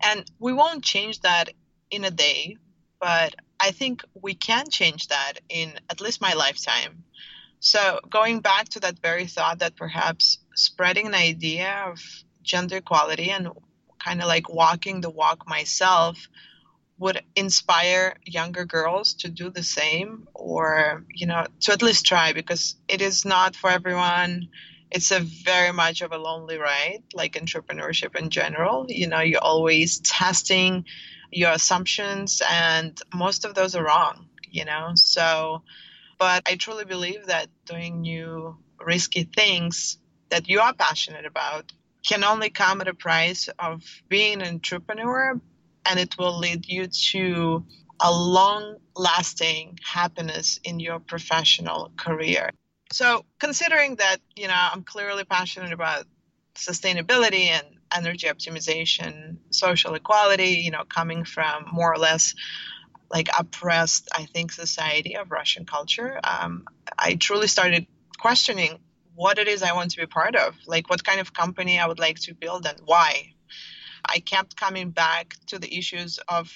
And 0.04 0.30
we 0.40 0.52
won't 0.52 0.84
change 0.84 1.22
that 1.22 1.50
in 1.90 2.04
a 2.04 2.12
day, 2.12 2.58
but 3.00 3.34
I 3.62 3.72
think 3.72 4.04
we 4.14 4.34
can 4.34 4.70
change 4.70 5.08
that 5.08 5.36
in 5.48 5.80
at 5.90 6.02
least 6.02 6.20
my 6.20 6.34
lifetime. 6.34 7.06
So, 7.62 8.00
going 8.10 8.42
back 8.42 8.68
to 8.70 8.82
that 8.82 9.00
very 9.00 9.28
thought 9.28 9.60
that 9.60 9.78
perhaps 9.78 10.40
spreading 10.56 11.08
an 11.08 11.16
idea 11.16 11.86
of 11.88 12.00
gender 12.44 12.78
equality 12.78 13.30
and 13.30 13.50
kind 14.00 14.20
of 14.22 14.28
like 14.28 14.50
walking 14.50 15.00
the 15.00 15.12
walk 15.12 15.48
myself 15.48 16.18
would 17.02 17.22
inspire 17.36 18.16
younger 18.26 18.66
girls 18.66 19.16
to 19.16 19.28
do 19.30 19.50
the 19.50 19.64
same 19.64 20.28
or 20.34 21.04
you 21.10 21.28
know 21.28 21.46
to 21.62 21.74
at 21.74 21.82
least 21.82 22.06
try 22.06 22.34
because 22.34 22.76
it 22.88 23.02
is 23.02 23.26
not 23.26 23.56
for 23.56 23.70
everyone. 23.70 24.48
It's 24.92 25.12
a 25.12 25.20
very 25.20 25.72
much 25.72 26.02
of 26.02 26.12
a 26.12 26.18
lonely 26.18 26.58
ride 26.58 27.04
like 27.14 27.34
entrepreneurship 27.34 28.16
in 28.16 28.30
general. 28.30 28.86
You 28.90 29.08
know 29.08 29.22
you're 29.22 29.50
always 29.54 30.00
testing 30.00 30.86
your 31.32 31.52
assumptions 31.52 32.42
and 32.50 33.00
most 33.14 33.46
of 33.46 33.56
those 33.56 33.76
are 33.76 33.86
wrong 33.86 34.28
you 34.52 34.66
know? 34.66 34.92
So 34.96 35.64
but 36.20 36.44
i 36.46 36.56
truly 36.56 36.86
believe 36.86 37.26
that 37.28 37.48
doing 37.66 38.02
new 38.02 38.56
risky 38.80 39.24
things 39.24 39.98
that 40.30 40.48
you 40.48 40.60
are 40.60 40.74
passionate 40.74 41.26
about 41.26 41.72
can 42.08 42.24
only 42.24 42.50
come 42.50 42.82
at 42.82 42.88
a 42.88 42.94
price 42.94 43.50
of 43.60 43.84
being 44.08 44.42
an 44.42 44.48
entrepreneur 44.48 45.40
and 45.86 46.00
it 46.00 46.18
will 46.18 46.38
lead 46.38 46.66
you 46.68 46.88
to 46.88 47.66
a 48.00 48.12
long 48.12 48.78
lasting 48.96 49.78
happiness 49.84 50.60
in 50.64 50.80
your 50.80 51.00
professional 51.00 51.92
career. 51.98 52.52
So, 52.92 53.26
considering 53.40 53.96
that, 53.98 54.18
you 54.36 54.48
know, 54.48 54.56
I'm 54.74 54.84
clearly 54.84 55.24
passionate 55.24 55.72
about 55.72 56.06
sustainability 56.56 57.48
and 57.48 57.66
energy 57.96 58.28
optimization, 58.28 59.38
social 59.50 59.94
equality, 59.94 60.62
you 60.64 60.72
know, 60.72 60.84
coming 60.84 61.24
from 61.24 61.66
more 61.72 61.94
or 61.94 61.98
less 61.98 62.34
like 63.10 63.30
oppressed, 63.38 64.08
I 64.14 64.26
think, 64.26 64.52
society 64.52 65.16
of 65.16 65.32
Russian 65.32 65.66
culture, 65.66 66.20
um, 66.24 66.66
I 66.98 67.16
truly 67.16 67.48
started 67.48 67.88
questioning 68.18 68.80
what 69.16 69.38
it 69.38 69.48
is 69.48 69.64
I 69.64 69.74
want 69.74 69.92
to 69.92 69.98
be 69.98 70.06
part 70.06 70.36
of, 70.36 70.56
like 70.66 70.90
what 70.90 71.04
kind 71.04 71.20
of 71.20 71.34
company 71.34 71.80
I 71.80 71.88
would 71.88 72.00
like 72.00 72.20
to 72.22 72.34
build 72.34 72.66
and 72.66 72.80
why. 72.86 73.34
I 74.06 74.20
kept 74.20 74.56
coming 74.56 74.90
back 74.92 75.36
to 75.48 75.60
the 75.60 75.78
issues 75.78 76.20
of 76.28 76.52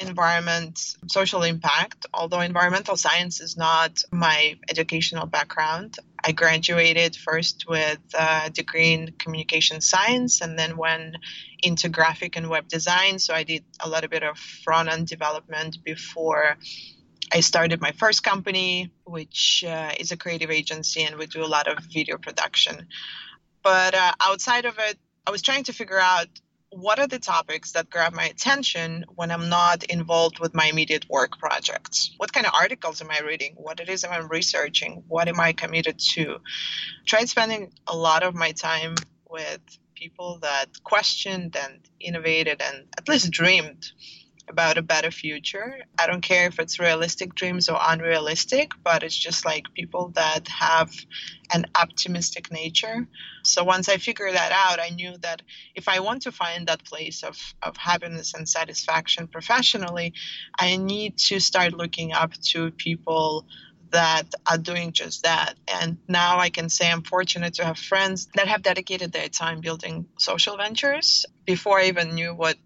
environment, 0.00 0.78
social 1.08 1.42
impact, 1.42 2.06
although 2.14 2.40
environmental 2.40 2.96
science 2.96 3.40
is 3.40 3.56
not 3.56 4.02
my 4.12 4.58
educational 4.70 5.26
background. 5.26 5.96
I 6.22 6.32
graduated 6.32 7.16
first 7.16 7.66
with 7.68 7.98
a 8.18 8.50
degree 8.50 8.92
in 8.92 9.12
communication 9.18 9.80
science 9.80 10.40
and 10.40 10.58
then 10.58 10.76
went 10.76 11.16
into 11.62 11.88
graphic 11.88 12.36
and 12.36 12.48
web 12.48 12.68
design. 12.68 13.18
So 13.18 13.34
I 13.34 13.42
did 13.42 13.64
a 13.80 13.88
little 13.88 14.08
bit 14.08 14.22
of 14.22 14.38
front 14.38 14.88
end 14.88 15.08
development 15.08 15.78
before 15.84 16.56
I 17.32 17.40
started 17.40 17.80
my 17.80 17.92
first 17.92 18.22
company, 18.22 18.90
which 19.04 19.64
uh, 19.66 19.92
is 19.98 20.10
a 20.10 20.16
creative 20.16 20.50
agency, 20.50 21.02
and 21.02 21.16
we 21.16 21.26
do 21.26 21.44
a 21.44 21.46
lot 21.46 21.68
of 21.68 21.78
video 21.84 22.18
production. 22.18 22.88
But 23.62 23.94
uh, 23.94 24.12
outside 24.20 24.64
of 24.64 24.78
it, 24.78 24.98
I 25.26 25.30
was 25.30 25.42
trying 25.42 25.64
to 25.64 25.72
figure 25.72 26.00
out 26.00 26.26
what 26.70 27.00
are 27.00 27.08
the 27.08 27.18
topics 27.18 27.72
that 27.72 27.90
grab 27.90 28.12
my 28.12 28.24
attention 28.24 29.04
when 29.14 29.30
I'm 29.30 29.48
not 29.48 29.82
involved 29.84 30.38
with 30.38 30.54
my 30.54 30.66
immediate 30.66 31.08
work 31.08 31.38
projects? 31.38 32.14
What 32.16 32.32
kind 32.32 32.46
of 32.46 32.52
articles 32.54 33.00
am 33.00 33.10
I 33.10 33.20
reading? 33.20 33.54
What 33.56 33.80
it 33.80 33.88
is 33.88 34.04
I'm 34.04 34.28
researching? 34.28 35.02
What 35.08 35.28
am 35.28 35.40
I 35.40 35.52
committed 35.52 35.98
to? 36.12 36.38
Tried 37.06 37.28
spending 37.28 37.72
a 37.88 37.96
lot 37.96 38.22
of 38.22 38.34
my 38.34 38.52
time 38.52 38.94
with 39.28 39.60
people 39.94 40.38
that 40.42 40.82
questioned 40.84 41.56
and 41.56 41.80
innovated 42.00 42.62
and 42.62 42.86
at 42.96 43.08
least 43.08 43.30
dreamed 43.32 43.90
about 44.50 44.76
a 44.76 44.82
better 44.82 45.10
future. 45.10 45.78
I 45.98 46.06
don't 46.06 46.20
care 46.20 46.46
if 46.48 46.58
it's 46.58 46.78
realistic 46.78 47.34
dreams 47.34 47.68
or 47.68 47.78
unrealistic, 47.80 48.72
but 48.84 49.02
it's 49.02 49.16
just 49.16 49.44
like 49.44 49.72
people 49.74 50.08
that 50.14 50.48
have 50.48 50.92
an 51.52 51.66
optimistic 51.74 52.52
nature. 52.52 53.06
So 53.44 53.64
once 53.64 53.88
I 53.88 53.96
figured 53.96 54.34
that 54.34 54.52
out, 54.52 54.80
I 54.80 54.90
knew 54.90 55.16
that 55.22 55.42
if 55.74 55.88
I 55.88 56.00
want 56.00 56.22
to 56.22 56.32
find 56.32 56.66
that 56.66 56.84
place 56.84 57.22
of, 57.22 57.38
of 57.62 57.76
happiness 57.76 58.34
and 58.34 58.48
satisfaction 58.48 59.28
professionally, 59.28 60.12
I 60.58 60.76
need 60.76 61.16
to 61.28 61.40
start 61.40 61.72
looking 61.72 62.12
up 62.12 62.32
to 62.50 62.70
people 62.72 63.46
that 63.90 64.34
are 64.46 64.58
doing 64.58 64.92
just 64.92 65.24
that. 65.24 65.54
And 65.66 65.98
now 66.08 66.38
I 66.38 66.50
can 66.50 66.68
say 66.68 66.90
I'm 66.90 67.02
fortunate 67.02 67.54
to 67.54 67.64
have 67.64 67.78
friends 67.78 68.28
that 68.34 68.48
have 68.48 68.62
dedicated 68.62 69.12
their 69.12 69.28
time 69.28 69.60
building 69.60 70.06
social 70.18 70.56
ventures. 70.56 71.26
Before 71.44 71.80
I 71.80 71.86
even 71.86 72.14
knew 72.14 72.34
what 72.34 72.56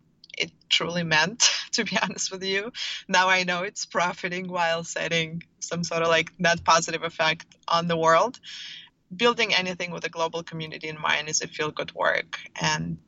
truly 0.75 1.05
meant, 1.05 1.51
to 1.73 1.85
be 1.85 1.97
honest 2.01 2.31
with 2.31 2.45
you. 2.45 2.73
Now 3.09 3.29
I 3.29 3.45
know 3.45 3.63
it's 3.63 3.87
profiting 3.87 4.49
while 4.49 4.85
setting 4.85 5.43
some 5.61 5.85
sort 5.85 6.03
of 6.03 6.09
like 6.09 6.33
net 6.39 6.65
positive 6.65 7.03
effect 7.03 7.47
on 7.69 7.89
the 7.89 7.97
world. 7.97 8.39
Building 9.15 9.55
anything 9.55 9.93
with 9.93 10.05
a 10.05 10.09
global 10.09 10.43
community 10.43 10.89
in 10.89 11.01
mind 11.01 11.29
is 11.29 11.41
a 11.41 11.47
feel 11.47 11.71
good 11.71 11.95
work. 11.95 12.39
And, 12.61 12.99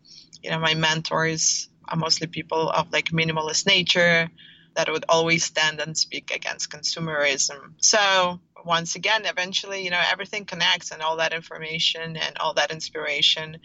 you 0.42 0.50
know, 0.50 0.61
my 0.61 0.75
mentors 0.75 1.68
are 1.88 1.96
mostly 1.96 2.28
people 2.28 2.70
of 2.70 2.92
like 2.92 3.06
minimalist 3.06 3.66
nature 3.66 4.30
that 4.76 4.90
would 4.90 5.04
always 5.08 5.44
stand 5.44 5.80
and 5.80 5.96
speak 5.96 6.30
against 6.35 6.70
consumerism. 6.70 7.73
So, 7.78 8.40
once 8.64 8.94
again, 8.94 9.25
eventually, 9.25 9.85
you 9.85 9.90
know, 9.90 10.02
everything 10.11 10.44
connects 10.44 10.90
and 10.90 11.00
all 11.00 11.16
that 11.16 11.32
information 11.32 12.16
and 12.16 12.37
all 12.38 12.54
that 12.54 12.73
inspiration 12.73 13.58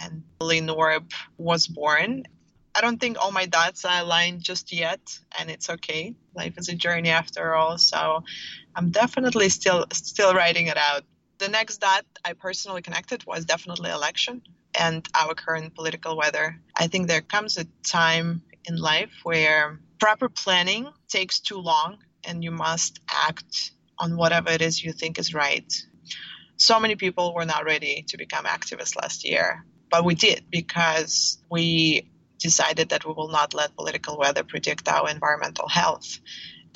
and 0.00 0.22
Lean 0.40 0.68
Orb 0.68 1.10
was 1.38 1.66
born. 1.66 2.24
I 2.76 2.82
don't 2.82 3.00
think 3.00 3.16
all 3.18 3.32
my 3.32 3.46
dots 3.46 3.86
are 3.86 4.02
aligned 4.02 4.42
just 4.42 4.70
yet, 4.70 5.00
and 5.38 5.50
it's 5.50 5.70
okay. 5.70 6.14
Life 6.34 6.58
is 6.58 6.68
a 6.68 6.74
journey 6.74 7.08
after 7.08 7.54
all, 7.54 7.78
so 7.78 8.22
I'm 8.74 8.90
definitely 8.90 9.48
still 9.48 9.86
still 9.92 10.34
writing 10.34 10.66
it 10.66 10.76
out. 10.76 11.02
The 11.38 11.48
next 11.48 11.78
dot 11.78 12.04
I 12.22 12.34
personally 12.34 12.82
connected 12.82 13.24
was 13.26 13.46
definitely 13.46 13.90
election 13.90 14.42
and 14.78 15.08
our 15.14 15.34
current 15.34 15.74
political 15.74 16.16
weather. 16.18 16.60
I 16.76 16.86
think 16.88 17.08
there 17.08 17.22
comes 17.22 17.56
a 17.56 17.64
time 17.82 18.42
in 18.66 18.76
life 18.76 19.12
where 19.22 19.80
proper 19.98 20.28
planning 20.28 20.88
takes 21.08 21.40
too 21.40 21.58
long 21.58 21.98
and 22.24 22.44
you 22.44 22.50
must 22.50 23.00
act 23.08 23.70
on 23.98 24.16
whatever 24.18 24.50
it 24.50 24.60
is 24.60 24.84
you 24.84 24.92
think 24.92 25.18
is 25.18 25.32
right. 25.32 25.72
So 26.56 26.78
many 26.80 26.96
people 26.96 27.34
were 27.34 27.46
not 27.46 27.64
ready 27.64 28.04
to 28.08 28.18
become 28.18 28.44
activists 28.44 28.96
last 28.96 29.26
year, 29.26 29.64
but 29.90 30.04
we 30.04 30.14
did 30.14 30.44
because 30.50 31.38
we 31.50 32.10
decided 32.38 32.90
that 32.90 33.06
we 33.06 33.12
will 33.12 33.28
not 33.28 33.54
let 33.54 33.76
political 33.76 34.18
weather 34.18 34.44
predict 34.44 34.88
our 34.88 35.08
environmental 35.08 35.68
health. 35.68 36.20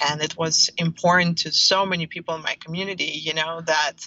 And 0.02 0.22
it 0.22 0.36
was 0.36 0.70
important 0.78 1.38
to 1.38 1.52
so 1.52 1.84
many 1.84 2.06
people 2.06 2.34
in 2.34 2.42
my 2.42 2.56
community, 2.58 3.12
you 3.22 3.34
know, 3.34 3.60
that 3.60 4.06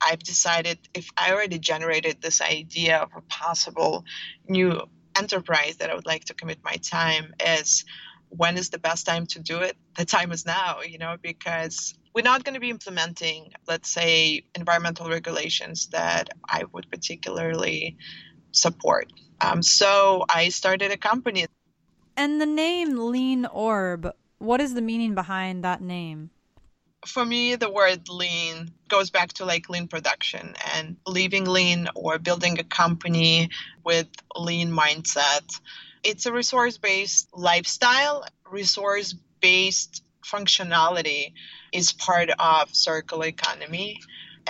I've 0.00 0.18
decided 0.18 0.78
if 0.94 1.10
I 1.16 1.32
already 1.32 1.58
generated 1.58 2.20
this 2.20 2.40
idea 2.40 2.98
of 2.98 3.10
a 3.16 3.20
possible 3.22 4.04
new 4.48 4.88
enterprise 5.16 5.76
that 5.76 5.90
I 5.90 5.94
would 5.94 6.06
like 6.06 6.26
to 6.26 6.34
commit 6.34 6.58
my 6.62 6.74
time 6.74 7.34
is 7.44 7.84
when 8.30 8.56
is 8.56 8.70
the 8.70 8.78
best 8.78 9.06
time 9.06 9.26
to 9.26 9.40
do 9.40 9.58
it? 9.60 9.76
The 9.96 10.04
time 10.04 10.32
is 10.32 10.44
now, 10.44 10.82
you 10.82 10.98
know, 10.98 11.16
because 11.20 11.94
we're 12.14 12.22
not 12.22 12.44
going 12.44 12.54
to 12.54 12.60
be 12.60 12.70
implementing, 12.70 13.52
let's 13.66 13.90
say, 13.90 14.44
environmental 14.54 15.08
regulations 15.08 15.88
that 15.88 16.28
I 16.48 16.64
would 16.72 16.90
particularly 16.90 17.96
support. 18.60 19.12
Um, 19.40 19.62
so 19.62 20.24
I 20.28 20.48
started 20.48 20.90
a 20.90 20.96
company. 20.96 21.46
And 22.16 22.40
the 22.40 22.46
name 22.46 22.96
Lean 22.96 23.46
Orb, 23.46 24.12
what 24.38 24.60
is 24.60 24.74
the 24.74 24.82
meaning 24.82 25.14
behind 25.14 25.64
that 25.64 25.80
name? 25.80 26.30
For 27.06 27.24
me, 27.24 27.54
the 27.54 27.70
word 27.70 28.08
lean 28.08 28.72
goes 28.88 29.10
back 29.10 29.32
to 29.34 29.44
like 29.44 29.70
lean 29.70 29.86
production 29.86 30.54
and 30.74 30.96
leaving 31.06 31.44
lean 31.44 31.88
or 31.94 32.18
building 32.18 32.58
a 32.58 32.64
company 32.64 33.50
with 33.84 34.08
lean 34.34 34.72
mindset. 34.72 35.60
It's 36.02 36.26
a 36.26 36.32
resource 36.32 36.76
based 36.76 37.28
lifestyle, 37.32 38.24
resource 38.50 39.14
based 39.40 40.02
functionality 40.24 41.32
is 41.72 41.92
part 41.92 42.30
of 42.38 42.74
circular 42.74 43.26
economy 43.26 44.00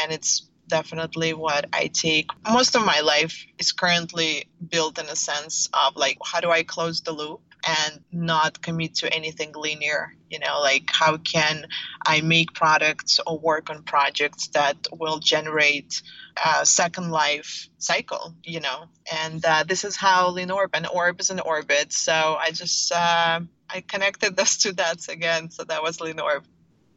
and 0.01 0.13
it's 0.13 0.49
definitely 0.69 1.35
what 1.35 1.67
I 1.73 1.89
take. 1.89 2.31
Most 2.49 2.77
of 2.77 2.85
my 2.85 3.01
life 3.01 3.47
is 3.59 3.73
currently 3.73 4.47
built 4.67 4.99
in 4.99 5.07
a 5.07 5.17
sense 5.17 5.69
of 5.73 5.97
like, 5.97 6.19
how 6.25 6.41
do 6.41 6.51
I 6.51 6.63
close 6.63 7.01
the 7.01 7.13
loop? 7.13 7.41
and 7.67 8.01
not 8.13 8.63
commit 8.63 8.95
to 8.97 9.13
anything 9.13 9.53
linear 9.55 10.15
you 10.31 10.39
know 10.39 10.61
like 10.61 10.89
how 10.93 11.17
can 11.17 11.67
i 12.07 12.21
make 12.21 12.53
products 12.55 13.21
or 13.27 13.39
work 13.39 13.71
on 13.71 13.83
projects 13.83 14.49
that 14.49 14.77
will 14.93 15.19
generate 15.19 16.03
a 16.45 16.65
second 16.65 17.11
life 17.11 17.69
cycle 17.79 18.35
you 18.45 18.61
know 18.61 18.85
and 19.13 19.45
uh, 19.45 19.65
this 19.67 19.85
is 19.85 19.97
how 19.97 20.31
lean 20.31 20.51
orb 20.51 20.71
and 20.75 20.87
orb 20.87 21.21
is 21.21 21.31
an 21.31 21.41
orbit 21.41 21.93
so 21.93 22.37
i 22.39 22.51
just 22.51 22.93
uh, 22.93 23.41
i 23.69 23.81
connected 23.81 24.37
those 24.37 24.57
two 24.57 24.73
dots 24.73 25.09
again 25.09 25.51
so 25.51 25.65
that 25.65 25.83
was 25.83 26.01
lean 26.01 26.21
orb 26.21 26.45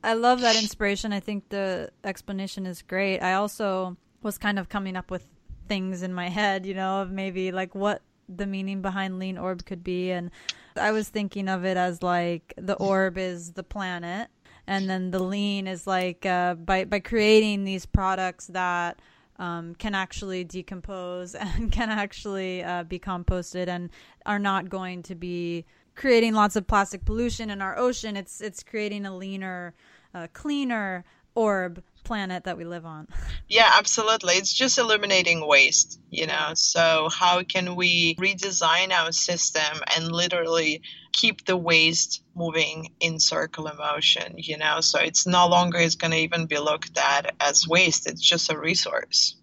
I 0.03 0.13
love 0.13 0.41
that 0.41 0.55
inspiration. 0.55 1.13
I 1.13 1.19
think 1.19 1.49
the 1.49 1.91
explanation 2.03 2.65
is 2.65 2.81
great. 2.81 3.19
I 3.19 3.33
also 3.33 3.97
was 4.23 4.37
kind 4.37 4.57
of 4.57 4.69
coming 4.69 4.95
up 4.95 5.11
with 5.11 5.25
things 5.67 6.03
in 6.03 6.13
my 6.13 6.29
head, 6.29 6.65
you 6.65 6.73
know, 6.73 7.01
of 7.01 7.11
maybe 7.11 7.51
like 7.51 7.75
what 7.75 8.01
the 8.27 8.45
meaning 8.45 8.81
behind 8.81 9.19
lean 9.19 9.37
orb 9.37 9.65
could 9.65 9.83
be 9.83 10.11
and 10.11 10.31
I 10.77 10.91
was 10.91 11.09
thinking 11.09 11.49
of 11.49 11.65
it 11.65 11.75
as 11.75 12.01
like 12.01 12.53
the 12.57 12.75
orb 12.75 13.17
is 13.17 13.53
the 13.53 13.63
planet 13.63 14.29
and 14.67 14.89
then 14.89 15.11
the 15.11 15.21
lean 15.21 15.67
is 15.67 15.85
like 15.85 16.25
uh, 16.25 16.55
by 16.55 16.85
by 16.85 16.99
creating 16.99 17.63
these 17.63 17.85
products 17.85 18.47
that 18.47 19.01
um, 19.37 19.75
can 19.75 19.95
actually 19.95 20.43
decompose 20.43 21.35
and 21.35 21.71
can 21.71 21.89
actually 21.89 22.63
uh, 22.63 22.83
be 22.83 22.99
composted 22.99 23.67
and 23.67 23.89
are 24.25 24.39
not 24.39 24.69
going 24.69 25.03
to 25.03 25.15
be 25.15 25.65
creating 25.95 26.33
lots 26.33 26.55
of 26.55 26.67
plastic 26.67 27.05
pollution 27.05 27.49
in 27.49 27.61
our 27.61 27.77
ocean. 27.77 28.17
It's 28.17 28.41
it's 28.41 28.63
creating 28.63 29.05
a 29.05 29.15
leaner 29.15 29.73
uh, 30.13 30.27
cleaner 30.33 31.05
orb 31.35 31.83
planet 32.03 32.43
that 32.43 32.57
we 32.57 32.65
live 32.65 32.85
on. 32.85 33.07
Yeah, 33.47 33.69
absolutely. 33.73 34.35
It's 34.35 34.53
just 34.53 34.77
eliminating 34.77 35.45
waste, 35.45 35.99
you 36.09 36.25
know. 36.25 36.53
So, 36.53 37.09
how 37.11 37.43
can 37.43 37.75
we 37.75 38.15
redesign 38.15 38.91
our 38.93 39.11
system 39.11 39.81
and 39.93 40.09
literally 40.09 40.83
keep 41.11 41.43
the 41.43 41.57
waste 41.57 42.23
moving 42.33 42.93
in 43.01 43.19
circular 43.19 43.73
motion, 43.77 44.35
you 44.37 44.57
know? 44.57 44.79
So, 44.79 44.99
it's 44.99 45.27
no 45.27 45.49
longer 45.49 45.79
is 45.79 45.95
going 45.95 46.11
to 46.11 46.17
even 46.17 46.45
be 46.45 46.59
looked 46.59 46.97
at 46.97 47.35
as 47.41 47.67
waste, 47.67 48.09
it's 48.09 48.21
just 48.21 48.49
a 48.49 48.57
resource. 48.57 49.35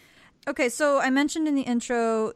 Okay, 0.46 0.70
so 0.70 0.98
I 1.00 1.10
mentioned 1.10 1.46
in 1.46 1.54
the 1.54 1.68
intro 1.68 2.32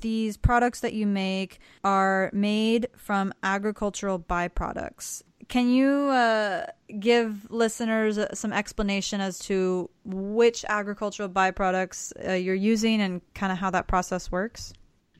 these 0.00 0.36
products 0.36 0.80
that 0.80 0.92
you 0.92 1.06
make 1.06 1.58
are 1.84 2.30
made 2.32 2.88
from 2.96 3.32
agricultural 3.42 4.18
byproducts. 4.18 5.22
Can 5.48 5.70
you 5.70 5.88
uh, 5.88 6.66
give 7.00 7.50
listeners 7.50 8.18
some 8.34 8.52
explanation 8.52 9.20
as 9.20 9.38
to 9.40 9.90
which 10.04 10.64
agricultural 10.68 11.28
byproducts 11.28 12.12
uh, 12.28 12.32
you're 12.34 12.54
using 12.54 13.00
and 13.00 13.20
kind 13.34 13.50
of 13.50 13.58
how 13.58 13.70
that 13.70 13.88
process 13.88 14.30
works? 14.30 14.72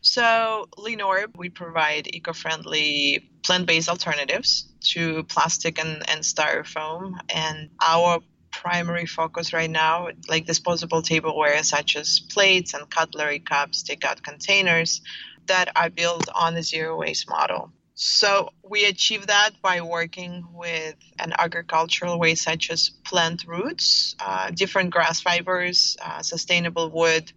So, 0.02 0.67
Lean 0.79 1.00
Orb, 1.00 1.37
we 1.37 1.50
provide 1.50 2.07
eco 2.14 2.33
friendly 2.33 3.29
plant 3.43 3.67
based 3.67 3.88
alternatives 3.88 4.67
to 4.93 5.25
plastic 5.25 5.79
and, 5.79 6.09
and 6.09 6.23
styrofoam. 6.23 7.19
And 7.29 7.71
our 7.83 8.21
primary 8.50 9.07
focus 9.07 9.52
right 9.52 9.71
now, 9.71 10.09
like 10.28 10.47
disposable 10.47 11.02
tableware 11.02 11.62
such 11.62 11.97
as 11.97 12.21
plates 12.21 12.75
and 12.75 12.88
cutlery 12.90 13.38
cups, 13.38 13.83
takeout 13.83 14.23
containers, 14.23 15.00
that 15.47 15.71
are 15.76 15.90
built 15.90 16.28
on 16.35 16.54
the 16.54 16.62
zero 16.62 16.97
waste 16.97 17.28
model. 17.28 17.73
So 17.95 18.50
we 18.62 18.87
achieve 18.87 19.26
that 19.26 19.50
by 19.61 19.83
working 19.83 20.47
with 20.54 20.95
an 21.19 21.35
agricultural 21.38 22.19
waste 22.19 22.45
such 22.45 22.71
as 22.71 22.90
plant 23.04 23.45
roots, 23.47 24.16
uh, 24.21 24.50
different 24.50 24.90
grass 24.90 25.21
fibers, 25.21 25.99
uh, 26.02 26.23
sustainable 26.23 26.88
wood. 26.90 27.30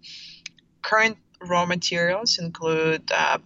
Current 0.81 1.17
raw 1.41 1.65
materials 1.65 2.39
include 2.39 3.11
uh, 3.11 3.39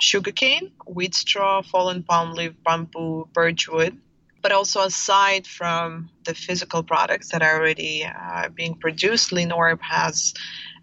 sugarcane, 0.00 0.72
wheat 0.86 1.14
straw, 1.14 1.62
fallen 1.62 2.02
palm 2.02 2.32
leaf, 2.32 2.54
bamboo, 2.64 3.28
birch 3.32 3.68
wood, 3.68 3.96
But 4.42 4.52
also, 4.52 4.80
aside 4.82 5.46
from 5.46 6.10
the 6.24 6.34
physical 6.34 6.82
products 6.82 7.30
that 7.30 7.42
are 7.42 7.58
already 7.58 8.04
uh, 8.04 8.48
being 8.50 8.74
produced, 8.74 9.32
Lean 9.32 9.50
Orb 9.50 9.80
has 9.82 10.34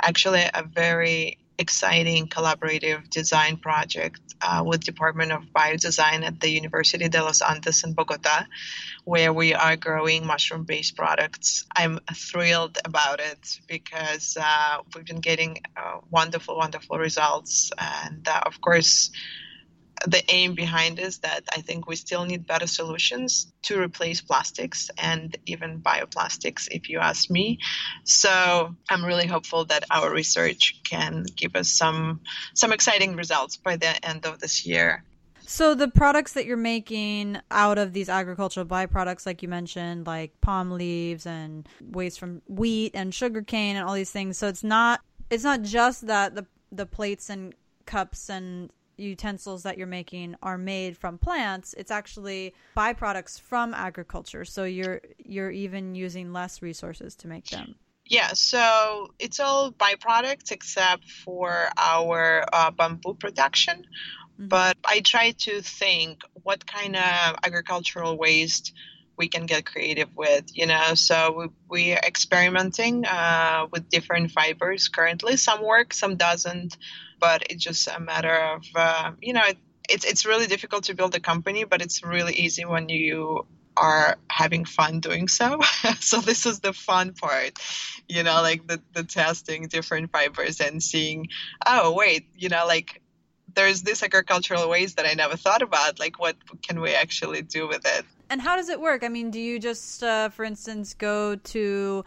actually 0.01 0.43
a 0.53 0.63
very 0.63 1.37
exciting 1.57 2.27
collaborative 2.27 3.09
design 3.09 3.57
project 3.57 4.19
uh, 4.41 4.63
with 4.65 4.83
Department 4.83 5.31
of 5.31 5.43
Biodesign 5.55 6.23
at 6.23 6.39
the 6.39 6.49
University 6.49 7.07
de 7.07 7.21
los 7.23 7.41
Andes 7.41 7.83
in 7.83 7.93
Bogota, 7.93 8.45
where 9.05 9.31
we 9.31 9.53
are 9.53 9.75
growing 9.75 10.25
mushroom-based 10.25 10.95
products. 10.95 11.65
I'm 11.75 11.99
thrilled 12.13 12.77
about 12.83 13.19
it 13.19 13.59
because 13.67 14.37
uh, 14.39 14.77
we've 14.93 15.05
been 15.05 15.21
getting 15.21 15.59
uh, 15.77 15.99
wonderful, 16.09 16.57
wonderful 16.57 16.97
results, 16.97 17.71
and 17.77 18.27
uh, 18.27 18.41
of 18.45 18.59
course 18.61 19.11
the 20.05 20.21
aim 20.29 20.53
behind 20.53 20.99
is 20.99 21.19
that 21.19 21.43
I 21.55 21.61
think 21.61 21.87
we 21.87 21.95
still 21.95 22.25
need 22.25 22.45
better 22.45 22.67
solutions 22.67 23.51
to 23.63 23.79
replace 23.79 24.21
plastics 24.21 24.89
and 24.97 25.35
even 25.45 25.81
bioplastics, 25.81 26.67
if 26.71 26.89
you 26.89 26.99
ask 26.99 27.29
me. 27.29 27.59
So 28.03 28.75
I'm 28.89 29.05
really 29.05 29.27
hopeful 29.27 29.65
that 29.65 29.85
our 29.89 30.11
research 30.11 30.81
can 30.83 31.25
give 31.35 31.55
us 31.55 31.69
some 31.69 32.21
some 32.53 32.73
exciting 32.73 33.15
results 33.15 33.55
by 33.57 33.77
the 33.77 34.05
end 34.05 34.25
of 34.25 34.39
this 34.39 34.65
year. 34.65 35.03
So 35.45 35.75
the 35.75 35.89
products 35.89 36.33
that 36.33 36.45
you're 36.45 36.57
making 36.57 37.37
out 37.51 37.77
of 37.77 37.93
these 37.93 38.07
agricultural 38.09 38.65
byproducts, 38.65 39.25
like 39.25 39.43
you 39.43 39.49
mentioned, 39.49 40.07
like 40.07 40.39
palm 40.41 40.71
leaves 40.71 41.25
and 41.25 41.67
waste 41.81 42.19
from 42.19 42.41
wheat 42.47 42.91
and 42.93 43.13
sugarcane 43.13 43.75
and 43.75 43.87
all 43.87 43.93
these 43.93 44.11
things. 44.11 44.37
So 44.37 44.47
it's 44.47 44.63
not 44.63 45.01
it's 45.29 45.43
not 45.43 45.61
just 45.61 46.07
that 46.07 46.35
the 46.35 46.45
the 46.71 46.85
plates 46.85 47.29
and 47.29 47.53
cups 47.85 48.29
and 48.29 48.71
utensils 48.97 49.63
that 49.63 49.77
you're 49.77 49.87
making 49.87 50.35
are 50.41 50.57
made 50.57 50.97
from 50.97 51.17
plants 51.17 51.73
it's 51.77 51.91
actually 51.91 52.53
byproducts 52.77 53.39
from 53.39 53.73
agriculture. 53.73 54.45
So 54.45 54.63
you're 54.63 55.01
you're 55.17 55.51
even 55.51 55.95
using 55.95 56.33
less 56.33 56.61
resources 56.61 57.15
to 57.17 57.27
make 57.27 57.49
them. 57.49 57.75
Yeah 58.05 58.31
so 58.33 59.13
it's 59.19 59.39
all 59.39 59.71
byproducts 59.71 60.51
except 60.51 61.09
for 61.09 61.69
our 61.77 62.45
uh, 62.51 62.71
bamboo 62.71 63.15
production. 63.15 63.85
Mm-hmm. 64.33 64.47
but 64.47 64.77
i 64.83 64.99
try 65.01 65.29
to 65.45 65.61
think 65.61 66.21
what 66.41 66.65
kind 66.65 66.95
of 66.95 67.35
agricultural 67.43 68.17
waste 68.17 68.73
we 69.17 69.27
can 69.27 69.45
get 69.45 69.65
creative 69.65 70.09
with 70.15 70.45
you 70.53 70.65
know? 70.65 70.93
So 70.95 71.33
we, 71.37 71.47
we 71.69 71.93
are 71.93 72.01
experimenting 72.05 73.05
uh, 73.05 73.67
with 73.71 73.89
different 73.89 74.31
fibers 74.31 74.87
currently. 74.87 75.37
Some 75.37 75.63
work 75.63 75.93
some 75.93 76.15
doesn't 76.15 76.77
but 77.23 77.43
it's 77.49 77.63
just 77.63 77.87
a 77.87 78.01
matter 78.01 78.35
of 78.35 78.65
uh, 78.75 79.11
you 79.21 79.31
know 79.31 79.45
it, 79.47 79.57
it's 79.87 80.03
it's 80.03 80.25
really 80.25 80.45
difficult 80.45 80.83
to 80.85 80.93
build 80.93 81.15
a 81.15 81.21
company, 81.21 81.63
but 81.63 81.81
it's 81.81 82.03
really 82.03 82.33
easy 82.33 82.65
when 82.65 82.89
you 82.89 83.45
are 83.77 84.17
having 84.29 84.65
fun 84.65 84.99
doing 84.99 85.29
so. 85.29 85.61
so 85.99 86.19
this 86.19 86.45
is 86.45 86.59
the 86.59 86.73
fun 86.73 87.13
part, 87.13 87.57
you 88.09 88.23
know, 88.23 88.41
like 88.41 88.67
the 88.67 88.81
the 88.91 89.05
testing 89.05 89.69
different 89.69 90.11
fibers 90.11 90.59
and 90.59 90.83
seeing, 90.83 91.27
oh 91.65 91.93
wait, 91.93 92.27
you 92.35 92.49
know, 92.49 92.65
like 92.67 93.01
there's 93.55 93.83
this 93.83 94.03
agricultural 94.03 94.69
waste 94.69 94.97
that 94.97 95.05
I 95.05 95.13
never 95.13 95.37
thought 95.37 95.61
about. 95.61 95.99
Like, 95.99 96.19
what 96.19 96.35
can 96.61 96.81
we 96.81 96.93
actually 96.93 97.41
do 97.41 97.69
with 97.69 97.85
it? 97.85 98.05
And 98.29 98.41
how 98.41 98.57
does 98.57 98.67
it 98.67 98.81
work? 98.81 99.03
I 99.03 99.09
mean, 99.09 99.31
do 99.31 99.39
you 99.39 99.59
just, 99.59 100.03
uh, 100.03 100.29
for 100.29 100.43
instance, 100.43 100.93
go 100.93 101.35
to 101.35 102.03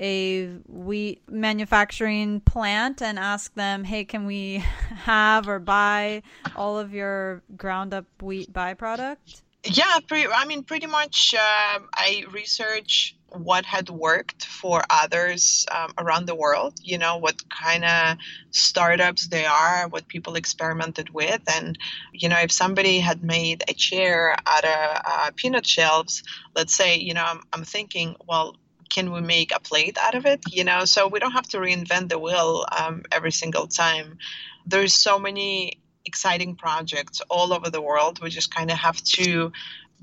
a 0.00 0.46
wheat 0.66 1.22
manufacturing 1.28 2.40
plant 2.40 3.02
and 3.02 3.18
ask 3.18 3.54
them, 3.54 3.84
hey, 3.84 4.04
can 4.04 4.26
we 4.26 4.54
have 5.04 5.46
or 5.48 5.58
buy 5.58 6.22
all 6.56 6.78
of 6.78 6.94
your 6.94 7.42
ground 7.56 7.92
up 7.92 8.06
wheat 8.22 8.52
byproduct? 8.52 9.42
Yeah, 9.62 9.98
pretty, 10.08 10.26
I 10.32 10.46
mean, 10.46 10.64
pretty 10.64 10.86
much. 10.86 11.34
Uh, 11.34 11.80
I 11.92 12.24
research 12.30 13.14
what 13.28 13.64
had 13.64 13.90
worked 13.90 14.44
for 14.44 14.82
others 14.90 15.66
um, 15.70 15.92
around 15.98 16.26
the 16.26 16.34
world, 16.34 16.74
you 16.82 16.98
know, 16.98 17.18
what 17.18 17.42
kind 17.48 17.84
of 17.84 18.16
startups 18.50 19.28
they 19.28 19.44
are, 19.44 19.86
what 19.88 20.08
people 20.08 20.34
experimented 20.34 21.10
with. 21.10 21.42
And, 21.54 21.78
you 22.12 22.28
know, 22.28 22.38
if 22.38 22.50
somebody 22.50 22.98
had 22.98 23.22
made 23.22 23.62
a 23.68 23.74
chair 23.74 24.34
out 24.46 24.64
of 24.64 25.02
uh, 25.04 25.30
peanut 25.36 25.66
shells, 25.66 26.22
let's 26.56 26.74
say, 26.74 26.96
you 26.96 27.14
know, 27.14 27.24
I'm, 27.24 27.42
I'm 27.52 27.64
thinking, 27.64 28.16
well, 28.26 28.56
can 28.90 29.12
we 29.12 29.20
make 29.20 29.54
a 29.54 29.60
plate 29.60 29.96
out 29.98 30.14
of 30.14 30.26
it 30.26 30.40
you 30.50 30.64
know? 30.64 30.84
So 30.84 31.08
we 31.08 31.18
don't 31.20 31.32
have 31.32 31.48
to 31.48 31.58
reinvent 31.58 32.08
the 32.08 32.18
wheel 32.18 32.66
um, 32.76 33.02
every 33.10 33.32
single 33.32 33.66
time. 33.66 34.18
There's 34.66 34.94
so 34.94 35.18
many 35.18 35.80
exciting 36.04 36.56
projects 36.56 37.22
all 37.28 37.52
over 37.52 37.70
the 37.70 37.80
world. 37.80 38.20
We 38.22 38.30
just 38.30 38.54
kind 38.54 38.70
of 38.70 38.78
have 38.78 39.00
to 39.16 39.52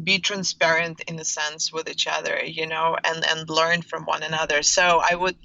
be 0.02 0.20
transparent 0.20 1.02
in 1.08 1.20
a 1.20 1.26
sense 1.26 1.74
with 1.74 1.90
each 1.90 2.06
other 2.08 2.40
you 2.46 2.68
know 2.68 2.96
and 3.04 3.26
and 3.26 3.50
learn 3.50 3.82
from 3.82 4.06
one 4.06 4.24
another. 4.24 4.62
So 4.62 5.02
i 5.04 5.16
would 5.16 5.38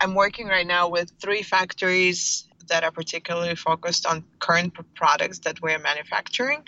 i'm 0.00 0.14
working 0.14 0.46
right 0.46 0.66
now 0.66 0.88
with 0.88 1.12
three 1.20 1.42
factories 1.42 2.48
that 2.68 2.84
are 2.84 2.90
particularly 2.90 3.54
focused 3.54 4.06
on 4.06 4.24
current 4.38 4.72
products 4.94 5.40
that 5.40 5.60
we're 5.60 5.78
manufacturing 5.78 6.62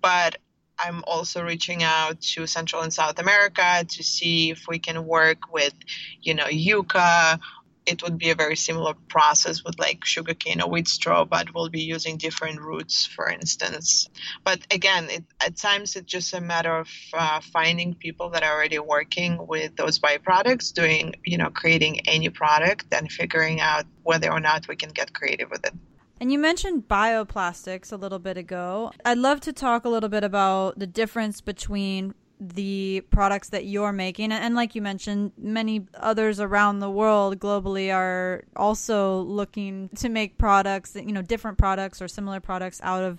but 0.00 0.36
I'm 0.78 1.02
also 1.06 1.42
reaching 1.42 1.82
out 1.82 2.20
to 2.32 2.46
Central 2.46 2.82
and 2.82 2.92
South 2.92 3.18
America 3.18 3.84
to 3.88 4.02
see 4.02 4.50
if 4.50 4.66
we 4.68 4.78
can 4.78 5.06
work 5.06 5.52
with, 5.52 5.74
you 6.22 6.34
know, 6.34 6.46
yucca. 6.46 7.40
It 7.84 8.02
would 8.02 8.18
be 8.18 8.28
a 8.28 8.34
very 8.34 8.54
similar 8.54 8.92
process 9.08 9.64
with 9.64 9.78
like 9.78 10.04
sugarcane 10.04 10.60
or 10.60 10.68
wheat 10.68 10.88
straw, 10.88 11.24
but 11.24 11.54
we'll 11.54 11.70
be 11.70 11.80
using 11.80 12.18
different 12.18 12.60
roots, 12.60 13.06
for 13.06 13.30
instance. 13.30 14.10
But 14.44 14.60
again, 14.70 15.08
it, 15.08 15.24
at 15.44 15.56
times 15.56 15.96
it's 15.96 16.12
just 16.12 16.34
a 16.34 16.40
matter 16.40 16.76
of 16.76 16.88
uh, 17.14 17.40
finding 17.40 17.94
people 17.94 18.30
that 18.30 18.42
are 18.42 18.54
already 18.54 18.78
working 18.78 19.46
with 19.46 19.74
those 19.76 19.98
byproducts, 19.98 20.74
doing, 20.74 21.14
you 21.24 21.38
know, 21.38 21.48
creating 21.48 22.06
any 22.06 22.28
product 22.28 22.92
and 22.92 23.10
figuring 23.10 23.58
out 23.58 23.86
whether 24.02 24.30
or 24.30 24.40
not 24.40 24.68
we 24.68 24.76
can 24.76 24.90
get 24.90 25.14
creative 25.14 25.50
with 25.50 25.64
it. 25.64 25.72
And 26.20 26.32
you 26.32 26.38
mentioned 26.38 26.88
bioplastics 26.88 27.92
a 27.92 27.96
little 27.96 28.18
bit 28.18 28.36
ago. 28.36 28.92
I'd 29.04 29.18
love 29.18 29.40
to 29.42 29.52
talk 29.52 29.84
a 29.84 29.88
little 29.88 30.08
bit 30.08 30.24
about 30.24 30.78
the 30.78 30.86
difference 30.86 31.40
between 31.40 32.14
the 32.40 33.02
products 33.10 33.48
that 33.48 33.64
you're 33.64 33.92
making 33.92 34.30
and 34.30 34.54
like 34.54 34.76
you 34.76 34.80
mentioned 34.80 35.32
many 35.36 35.84
others 35.94 36.38
around 36.38 36.78
the 36.78 36.90
world 36.90 37.38
globally 37.40 37.92
are 37.92 38.44
also 38.54 39.22
looking 39.22 39.88
to 39.96 40.08
make 40.08 40.38
products 40.38 40.94
you 40.94 41.10
know 41.10 41.20
different 41.20 41.58
products 41.58 42.00
or 42.00 42.06
similar 42.06 42.38
products 42.38 42.80
out 42.84 43.02
of 43.02 43.18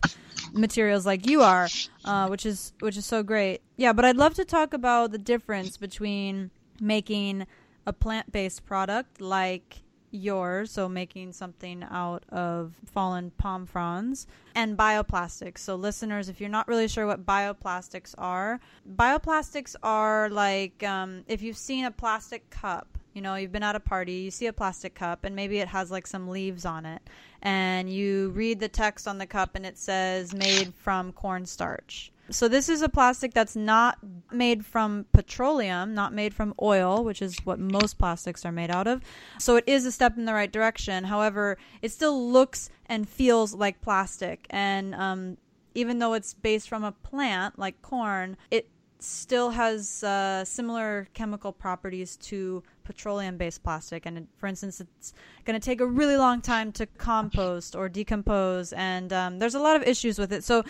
materials 0.53 1.05
like 1.05 1.27
you 1.27 1.41
are 1.41 1.67
uh, 2.05 2.27
which 2.27 2.45
is 2.45 2.71
which 2.79 2.95
is 2.95 3.05
so 3.05 3.21
great 3.21 3.61
yeah 3.75 3.91
but 3.91 4.05
i'd 4.05 4.15
love 4.15 4.33
to 4.33 4.45
talk 4.45 4.73
about 4.73 5.11
the 5.11 5.17
difference 5.17 5.75
between 5.75 6.49
making 6.79 7.45
a 7.85 7.91
plant-based 7.91 8.65
product 8.65 9.19
like 9.19 9.81
yours, 10.11 10.71
so 10.71 10.89
making 10.89 11.33
something 11.33 11.83
out 11.89 12.23
of 12.29 12.73
fallen 12.85 13.31
palm 13.37 13.65
fronds, 13.65 14.27
and 14.55 14.77
bioplastics. 14.77 15.59
So, 15.59 15.75
listeners, 15.75 16.29
if 16.29 16.39
you're 16.39 16.49
not 16.49 16.67
really 16.67 16.87
sure 16.87 17.05
what 17.05 17.25
bioplastics 17.25 18.15
are, 18.17 18.59
bioplastics 18.95 19.75
are 19.83 20.29
like 20.29 20.83
um, 20.83 21.23
if 21.27 21.41
you've 21.41 21.57
seen 21.57 21.85
a 21.85 21.91
plastic 21.91 22.49
cup, 22.49 22.97
you 23.13 23.21
know, 23.21 23.35
you've 23.35 23.51
been 23.51 23.63
at 23.63 23.75
a 23.75 23.79
party, 23.79 24.13
you 24.13 24.31
see 24.31 24.47
a 24.47 24.53
plastic 24.53 24.95
cup, 24.95 25.23
and 25.23 25.35
maybe 25.35 25.59
it 25.59 25.67
has 25.67 25.91
like 25.91 26.07
some 26.07 26.27
leaves 26.27 26.65
on 26.65 26.85
it, 26.85 27.01
and 27.41 27.91
you 27.91 28.29
read 28.29 28.59
the 28.59 28.69
text 28.69 29.07
on 29.07 29.17
the 29.17 29.25
cup 29.25 29.55
and 29.55 29.65
it 29.65 29.77
says 29.77 30.33
made 30.33 30.73
from 30.73 31.11
cornstarch. 31.13 32.11
So 32.31 32.47
this 32.47 32.69
is 32.69 32.81
a 32.81 32.89
plastic 32.89 33.33
that's 33.33 33.55
not 33.55 33.97
made 34.31 34.65
from 34.65 35.05
petroleum, 35.11 35.93
not 35.93 36.13
made 36.13 36.33
from 36.33 36.53
oil, 36.61 37.03
which 37.03 37.21
is 37.21 37.37
what 37.43 37.59
most 37.59 37.97
plastics 37.97 38.45
are 38.45 38.51
made 38.51 38.69
out 38.69 38.87
of. 38.87 39.01
So 39.39 39.55
it 39.55 39.63
is 39.67 39.85
a 39.85 39.91
step 39.91 40.17
in 40.17 40.25
the 40.25 40.33
right 40.33 40.51
direction. 40.51 41.03
However, 41.03 41.57
it 41.81 41.91
still 41.91 42.31
looks 42.31 42.69
and 42.85 43.07
feels 43.07 43.53
like 43.53 43.81
plastic, 43.81 44.45
and 44.49 44.95
um, 44.95 45.37
even 45.75 45.99
though 45.99 46.13
it's 46.13 46.33
based 46.33 46.69
from 46.69 46.83
a 46.83 46.91
plant 46.91 47.57
like 47.59 47.81
corn, 47.81 48.37
it 48.51 48.69
still 48.99 49.51
has 49.51 50.03
uh, 50.03 50.43
similar 50.43 51.07
chemical 51.13 51.51
properties 51.51 52.17
to 52.17 52.61
petroleum 52.83 53.37
based 53.37 53.63
plastic. 53.63 54.05
And 54.05 54.27
for 54.37 54.47
instance, 54.47 54.81
it's 54.81 55.13
going 55.45 55.59
to 55.59 55.63
take 55.63 55.79
a 55.79 55.85
really 55.85 56.17
long 56.17 56.41
time 56.41 56.71
to 56.73 56.85
compost 56.85 57.75
or 57.75 57.87
decompose. 57.87 58.73
And 58.73 59.13
um, 59.13 59.39
there's 59.39 59.55
a 59.55 59.59
lot 59.59 59.75
of 59.75 59.83
issues 59.83 60.19
with 60.19 60.33
it. 60.33 60.43
So 60.43 60.63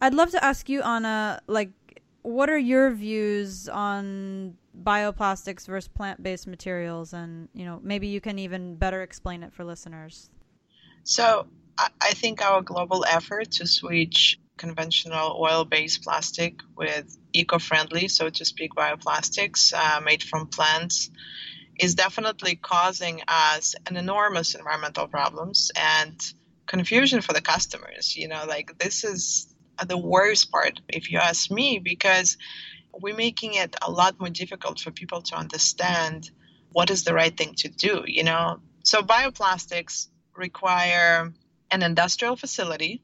I'd 0.00 0.14
love 0.14 0.30
to 0.32 0.44
ask 0.44 0.68
you, 0.68 0.82
Anna, 0.82 1.40
like, 1.46 1.70
what 2.22 2.48
are 2.50 2.58
your 2.58 2.90
views 2.90 3.68
on 3.68 4.56
bioplastics 4.82 5.66
versus 5.66 5.88
plant-based 5.88 6.46
materials, 6.46 7.12
and 7.12 7.48
you 7.54 7.64
know, 7.64 7.80
maybe 7.82 8.08
you 8.08 8.20
can 8.20 8.38
even 8.38 8.76
better 8.76 9.02
explain 9.02 9.42
it 9.42 9.52
for 9.52 9.64
listeners. 9.64 10.30
So, 11.04 11.46
I 11.78 12.12
think 12.14 12.40
our 12.40 12.62
global 12.62 13.04
effort 13.04 13.50
to 13.52 13.66
switch 13.66 14.38
conventional 14.56 15.36
oil-based 15.40 16.02
plastic 16.02 16.60
with 16.76 17.16
eco-friendly, 17.32 18.08
so 18.08 18.30
to 18.30 18.44
speak, 18.44 18.74
bioplastics 18.74 19.72
uh, 19.74 20.00
made 20.00 20.22
from 20.22 20.46
plants 20.46 21.10
is 21.78 21.96
definitely 21.96 22.54
causing 22.54 23.20
us 23.26 23.74
an 23.88 23.96
enormous 23.96 24.54
environmental 24.54 25.08
problems 25.08 25.72
and 25.76 26.16
confusion 26.66 27.20
for 27.20 27.32
the 27.32 27.40
customers. 27.40 28.16
You 28.16 28.28
know, 28.28 28.44
like 28.46 28.78
this 28.78 29.04
is 29.04 29.53
the 29.86 29.98
worst 29.98 30.50
part, 30.50 30.80
if 30.88 31.10
you 31.10 31.18
ask 31.18 31.50
me, 31.50 31.78
because 31.78 32.36
we're 32.92 33.16
making 33.16 33.54
it 33.54 33.76
a 33.82 33.90
lot 33.90 34.18
more 34.20 34.28
difficult 34.28 34.80
for 34.80 34.90
people 34.90 35.22
to 35.22 35.36
understand 35.36 36.30
what 36.72 36.90
is 36.90 37.04
the 37.04 37.14
right 37.14 37.36
thing 37.36 37.54
to 37.54 37.68
do, 37.68 38.02
you 38.06 38.22
know? 38.22 38.60
So 38.82 39.02
bioplastics 39.02 40.08
require 40.36 41.32
an 41.70 41.82
industrial 41.82 42.36
facility 42.36 43.02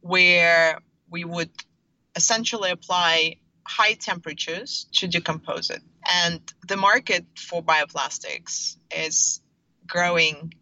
where 0.00 0.80
we 1.10 1.24
would 1.24 1.50
essentially 2.14 2.70
apply 2.70 3.36
high 3.66 3.94
temperatures 3.94 4.86
to 4.92 5.08
decompose 5.08 5.70
it. 5.70 5.82
And 6.10 6.40
the 6.68 6.76
market 6.76 7.26
for 7.36 7.62
bioplastics 7.62 8.76
is 8.90 9.40
growing 9.86 10.54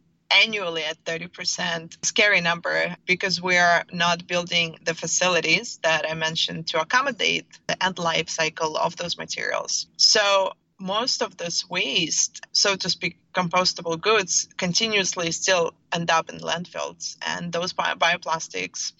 annually 0.43 0.85
at 0.85 1.03
30%. 1.05 1.97
Scary 2.05 2.41
number 2.41 2.97
because 3.07 3.41
we 3.41 3.57
are 3.57 3.85
not 3.93 4.27
building 4.27 4.79
the 4.85 4.95
facilities 4.95 5.79
that 5.83 6.09
I 6.09 6.15
mentioned 6.15 6.69
to 6.69 6.81
accommodate 6.81 7.47
the 7.67 7.83
end 7.85 7.99
life 7.99 8.29
cycle 8.29 8.77
of 8.77 8.97
those 8.97 9.19
materials. 9.19 9.87
So 9.97 10.53
most 10.79 11.23
of 11.23 11.37
this 11.37 11.69
waste, 11.69 12.45
so 12.53 12.77
to 12.77 12.91
speak, 12.91 13.17
compostable 13.33 14.01
goods 14.01 14.49
continuously 14.57 15.31
still 15.33 15.73
end 15.93 16.11
up 16.11 16.31
in 16.31 16.39
landfills. 16.39 17.17
And 17.27 17.53
those 17.53 17.73
bio- 17.73 17.95
bioplastics 17.95 18.93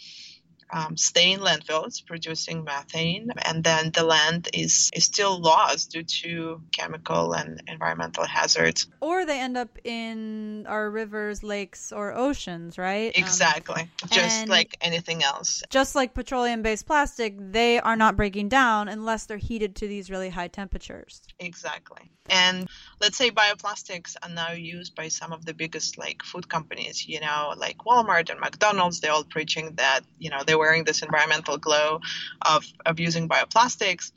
um, 0.75 0.97
stay 0.97 1.33
in 1.33 1.41
landfills 1.41 2.05
producing 2.05 2.65
methane, 2.65 3.31
and 3.45 3.63
then 3.63 3.93
the 3.93 4.03
land 4.03 4.49
is, 4.53 4.91
is 4.93 5.05
still 5.05 5.41
lost 5.41 5.93
due 5.93 6.03
to 6.03 6.61
chemical 6.73 7.33
and 7.33 7.63
environmental 7.69 8.25
hazards. 8.25 8.89
Or 9.01 9.25
they 9.25 9.39
end 9.39 9.57
up 9.57 9.79
in 9.85 10.67
our 10.67 10.91
rivers, 10.91 11.45
lakes, 11.45 11.93
or 11.93 12.13
oceans, 12.13 12.77
right? 12.77 13.17
Um, 13.17 13.23
exactly. 13.23 13.83
Um, 13.83 14.09
just 14.11 14.49
like 14.49 14.77
anything 14.81 15.23
else. 15.23 15.63
Just 15.71 15.95
like 15.95 16.13
petroleum 16.13 16.63
based 16.63 16.87
plastic, 16.87 17.37
they 17.39 17.79
are 17.79 17.97
not 17.97 18.17
breaking 18.17 18.49
down 18.49 18.89
unless 18.89 19.27
they're 19.27 19.39
heated 19.39 19.77
to 19.77 19.87
these 19.87 20.11
really 20.11 20.31
high 20.31 20.49
temperatures. 20.49 21.23
Exactly. 21.39 22.11
And 22.31 22.69
let's 23.01 23.19
say 23.19 23.31
bioplastics 23.31 24.17
are 24.23 24.31
now 24.31 24.53
used 24.53 24.95
by 24.95 25.09
some 25.09 25.33
of 25.33 25.45
the 25.45 25.53
biggest 25.53 25.99
like 25.99 26.23
food 26.23 26.49
companies, 26.49 27.07
you 27.07 27.21
know, 27.21 27.53
like 27.57 27.79
Walmart 27.79 28.31
and 28.31 28.41
McDonald's. 28.41 29.01
They're 29.01 29.13
all 29.13 29.25
preaching 29.25 29.75
that, 29.75 30.01
you 30.19 30.31
know, 30.31 30.43
they 30.45 30.55
wearing 30.65 30.85
this 30.85 31.03
environmental 31.03 31.59
glow 31.59 32.01
of, 32.41 32.65
of 32.87 32.99
using 32.99 33.29
bioplastics. 33.29 34.13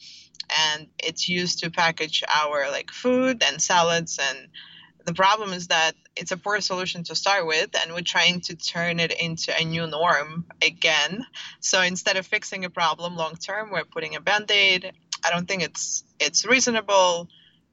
And 0.69 0.87
it's 0.97 1.27
used 1.27 1.59
to 1.59 1.69
package 1.69 2.23
our 2.27 2.71
like 2.71 2.89
food 2.91 3.43
and 3.45 3.61
salads. 3.61 4.17
And 4.17 4.47
the 5.05 5.13
problem 5.13 5.51
is 5.51 5.67
that 5.67 5.91
it's 6.15 6.31
a 6.31 6.37
poor 6.37 6.61
solution 6.61 7.03
to 7.03 7.15
start 7.15 7.45
with, 7.45 7.69
and 7.79 7.93
we're 7.93 8.13
trying 8.15 8.39
to 8.41 8.55
turn 8.55 8.99
it 8.99 9.11
into 9.11 9.51
a 9.59 9.63
new 9.65 9.85
norm 9.87 10.45
again. 10.61 11.25
So 11.59 11.81
instead 11.81 12.15
of 12.15 12.25
fixing 12.25 12.63
a 12.63 12.69
problem 12.69 13.17
long 13.17 13.35
term, 13.35 13.71
we're 13.71 13.83
putting 13.83 14.15
a 14.15 14.21
band 14.21 14.49
aid. 14.49 14.93
I 15.25 15.29
don't 15.31 15.47
think 15.47 15.63
it's 15.63 16.05
it's 16.19 16.45
reasonable 16.45 17.27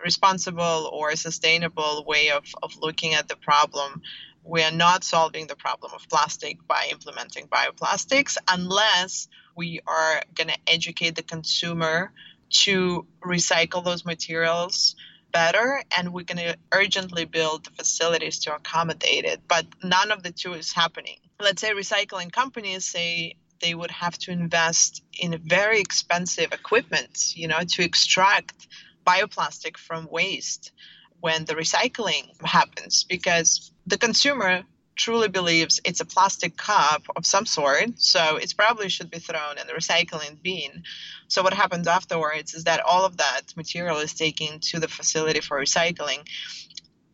responsible 0.04 0.90
or 0.92 1.16
sustainable 1.16 2.04
way 2.06 2.30
of, 2.30 2.44
of 2.62 2.76
looking 2.80 3.14
at 3.14 3.28
the 3.28 3.36
problem. 3.36 4.02
We 4.44 4.62
are 4.62 4.70
not 4.70 5.04
solving 5.04 5.46
the 5.46 5.56
problem 5.56 5.92
of 5.94 6.08
plastic 6.08 6.66
by 6.66 6.88
implementing 6.90 7.48
bioplastics 7.48 8.36
unless 8.46 9.28
we 9.56 9.80
are 9.86 10.22
going 10.34 10.48
to 10.48 10.58
educate 10.66 11.16
the 11.16 11.22
consumer 11.22 12.12
to 12.50 13.06
recycle 13.22 13.84
those 13.84 14.04
materials 14.04 14.96
better 15.32 15.82
and 15.96 16.12
we're 16.12 16.24
going 16.24 16.38
to 16.38 16.56
urgently 16.72 17.24
build 17.24 17.64
the 17.64 17.70
facilities 17.70 18.40
to 18.40 18.54
accommodate 18.54 19.24
it. 19.24 19.40
But 19.48 19.66
none 19.82 20.12
of 20.12 20.22
the 20.22 20.30
two 20.30 20.52
is 20.52 20.72
happening. 20.72 21.16
Let's 21.40 21.60
say 21.60 21.72
recycling 21.72 22.30
companies 22.30 22.84
say 22.84 23.36
they 23.60 23.74
would 23.74 23.90
have 23.90 24.16
to 24.18 24.30
invest 24.30 25.02
in 25.18 25.40
very 25.44 25.80
expensive 25.80 26.52
equipment 26.52 27.34
you 27.34 27.48
know 27.48 27.60
to 27.60 27.82
extract 27.82 28.68
bioplastic 29.06 29.76
from 29.76 30.08
waste 30.10 30.72
when 31.20 31.44
the 31.46 31.54
recycling 31.54 32.24
happens 32.44 33.04
because 33.04 33.72
the 33.86 33.98
consumer 33.98 34.62
truly 34.96 35.28
believes 35.28 35.80
it's 35.84 36.00
a 36.00 36.04
plastic 36.04 36.56
cup 36.56 37.02
of 37.16 37.26
some 37.26 37.46
sort, 37.46 38.00
so 38.00 38.36
it 38.36 38.54
probably 38.56 38.88
should 38.88 39.10
be 39.10 39.18
thrown 39.18 39.58
in 39.58 39.66
the 39.66 39.72
recycling 39.72 40.40
bin. 40.42 40.84
So 41.28 41.42
what 41.42 41.54
happens 41.54 41.88
afterwards 41.88 42.54
is 42.54 42.64
that 42.64 42.80
all 42.80 43.04
of 43.04 43.16
that 43.16 43.42
material 43.56 43.98
is 43.98 44.14
taken 44.14 44.60
to 44.60 44.80
the 44.80 44.88
facility 44.88 45.40
for 45.40 45.58
recycling. 45.58 46.26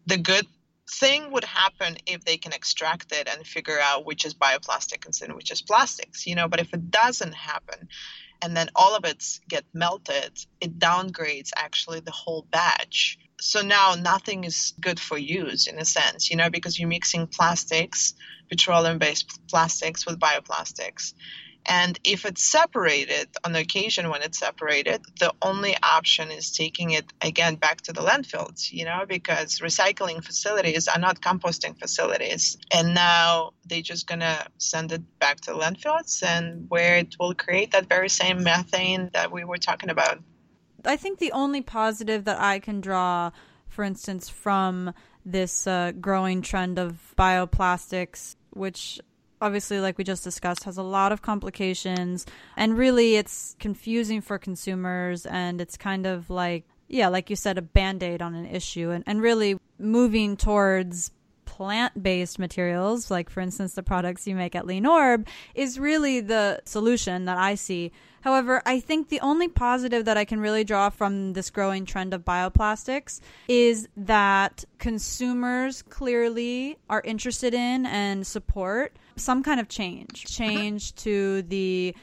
The 0.06 0.18
good 0.18 0.46
thing 0.90 1.30
would 1.33 1.44
happen 1.44 1.96
if 2.06 2.24
they 2.24 2.37
can 2.37 2.52
extract 2.52 3.12
it 3.12 3.28
and 3.28 3.46
figure 3.46 3.78
out 3.80 4.04
which 4.04 4.24
is 4.24 4.35
bioplastic 4.35 5.06
and 5.22 5.35
which 5.35 5.50
is 5.50 5.62
plastics, 5.62 6.26
you 6.26 6.35
know, 6.35 6.48
but 6.48 6.61
if 6.61 6.74
it 6.74 6.90
doesn't 6.90 7.35
happen, 7.35 7.88
and 8.42 8.56
then 8.56 8.70
all 8.74 8.96
of 8.96 9.04
it 9.04 9.22
get 9.48 9.64
melted, 9.72 10.33
it 10.61 10.78
downgrades 10.78 11.50
actually 11.56 12.00
the 12.00 12.11
whole 12.11 12.46
batch. 12.50 13.18
So 13.40 13.62
now 13.62 13.94
nothing 13.94 14.44
is 14.44 14.74
good 14.81 15.00
for 15.00 15.16
use 15.18 15.66
in 15.66 15.79
a 15.79 15.85
sense, 15.85 16.31
you 16.31 16.37
know, 16.37 16.50
because 16.50 16.79
you're 16.79 16.88
mixing 16.88 17.26
plastics, 17.26 18.14
petroleum 18.48 18.98
based 18.98 19.40
plastics 19.48 20.07
with 20.07 20.18
bioplastics. 20.18 21.14
And 21.66 21.98
if 22.05 22.24
it's 22.24 22.42
separated, 22.42 23.29
on 23.44 23.53
the 23.53 23.61
occasion 23.61 24.09
when 24.09 24.22
it's 24.22 24.38
separated, 24.38 25.03
the 25.18 25.35
only 25.42 25.76
option 25.83 26.31
is 26.31 26.53
taking 26.53 26.90
it 26.90 27.05
again 27.20 27.57
back 27.57 27.83
to 27.83 27.92
the 27.92 28.00
landfills, 28.00 28.72
you 28.72 28.85
know, 28.85 29.05
because 29.07 29.59
recycling 29.59 30.24
facilities 30.24 30.88
are 30.88 30.98
not 30.98 31.20
composting 31.20 31.79
facilities. 31.79 32.57
And 32.72 32.94
now 32.94 33.53
they're 33.66 33.83
just 33.83 34.07
going 34.07 34.20
to 34.20 34.46
send 34.59 34.92
it 34.92 35.03
back 35.18 35.42
to 35.42 35.53
landfills 35.53 36.22
and 36.22 36.66
where 36.68 36.96
it 36.96 37.16
will 37.20 37.35
create 37.35 37.72
that 37.72 37.88
very 37.88 38.09
same 38.09 38.42
methane 38.42 39.11
that 39.12 39.31
we 39.31 39.44
were 39.44 39.59
talking 39.59 39.90
about. 39.90 40.18
I 40.84 40.96
think 40.96 41.18
the 41.18 41.32
only 41.32 41.60
positive 41.60 42.24
that 42.24 42.40
I 42.40 42.58
can 42.58 42.80
draw, 42.80 43.30
for 43.68 43.84
instance, 43.84 44.28
from 44.28 44.92
this 45.24 45.66
uh, 45.66 45.92
growing 46.00 46.42
trend 46.42 46.78
of 46.78 47.14
bioplastics, 47.18 48.36
which 48.50 49.00
obviously 49.40 49.80
like 49.80 49.96
we 49.96 50.04
just 50.04 50.24
discussed 50.24 50.64
has 50.64 50.76
a 50.76 50.82
lot 50.82 51.12
of 51.12 51.22
complications. 51.22 52.26
And 52.56 52.76
really 52.76 53.16
it's 53.16 53.56
confusing 53.58 54.20
for 54.20 54.38
consumers 54.38 55.26
and 55.26 55.60
it's 55.60 55.76
kind 55.76 56.06
of 56.06 56.30
like 56.30 56.64
yeah 56.88 57.08
like 57.08 57.30
you 57.30 57.36
said 57.36 57.58
a 57.58 57.62
band-aid 57.62 58.22
on 58.22 58.34
an 58.34 58.46
issue. 58.46 58.90
And, 58.90 59.04
and 59.06 59.22
really 59.22 59.58
moving 59.78 60.36
towards 60.36 61.10
plant-based 61.46 62.38
materials 62.38 63.10
like 63.10 63.28
for 63.28 63.40
instance 63.40 63.74
the 63.74 63.82
products 63.82 64.26
you 64.26 64.34
make 64.36 64.54
at 64.54 64.66
lean 64.66 64.86
orb 64.86 65.26
is 65.54 65.80
really 65.80 66.20
the 66.20 66.60
solution 66.64 67.24
that 67.24 67.36
i 67.36 67.54
see 67.54 67.90
However, 68.22 68.62
I 68.66 68.80
think 68.80 69.09
the 69.09 69.20
only 69.20 69.48
positive 69.48 70.04
that 70.04 70.16
I 70.16 70.24
can 70.24 70.40
really 70.40 70.64
draw 70.64 70.90
from 70.90 71.33
this 71.33 71.50
growing 71.50 71.87
trend 71.87 72.12
of 72.12 72.24
bioplastics 72.24 73.20
is 73.48 73.88
that 73.96 74.64
consumers 74.78 75.83
clearly 75.83 76.78
are 76.88 77.00
interested 77.04 77.54
in 77.54 77.87
and 77.87 78.26
support 78.26 78.96
some 79.16 79.42
kind 79.42 79.61
of 79.61 79.68
change, 79.68 80.24
change 80.24 80.94
to 81.06 81.42
the 81.42 81.94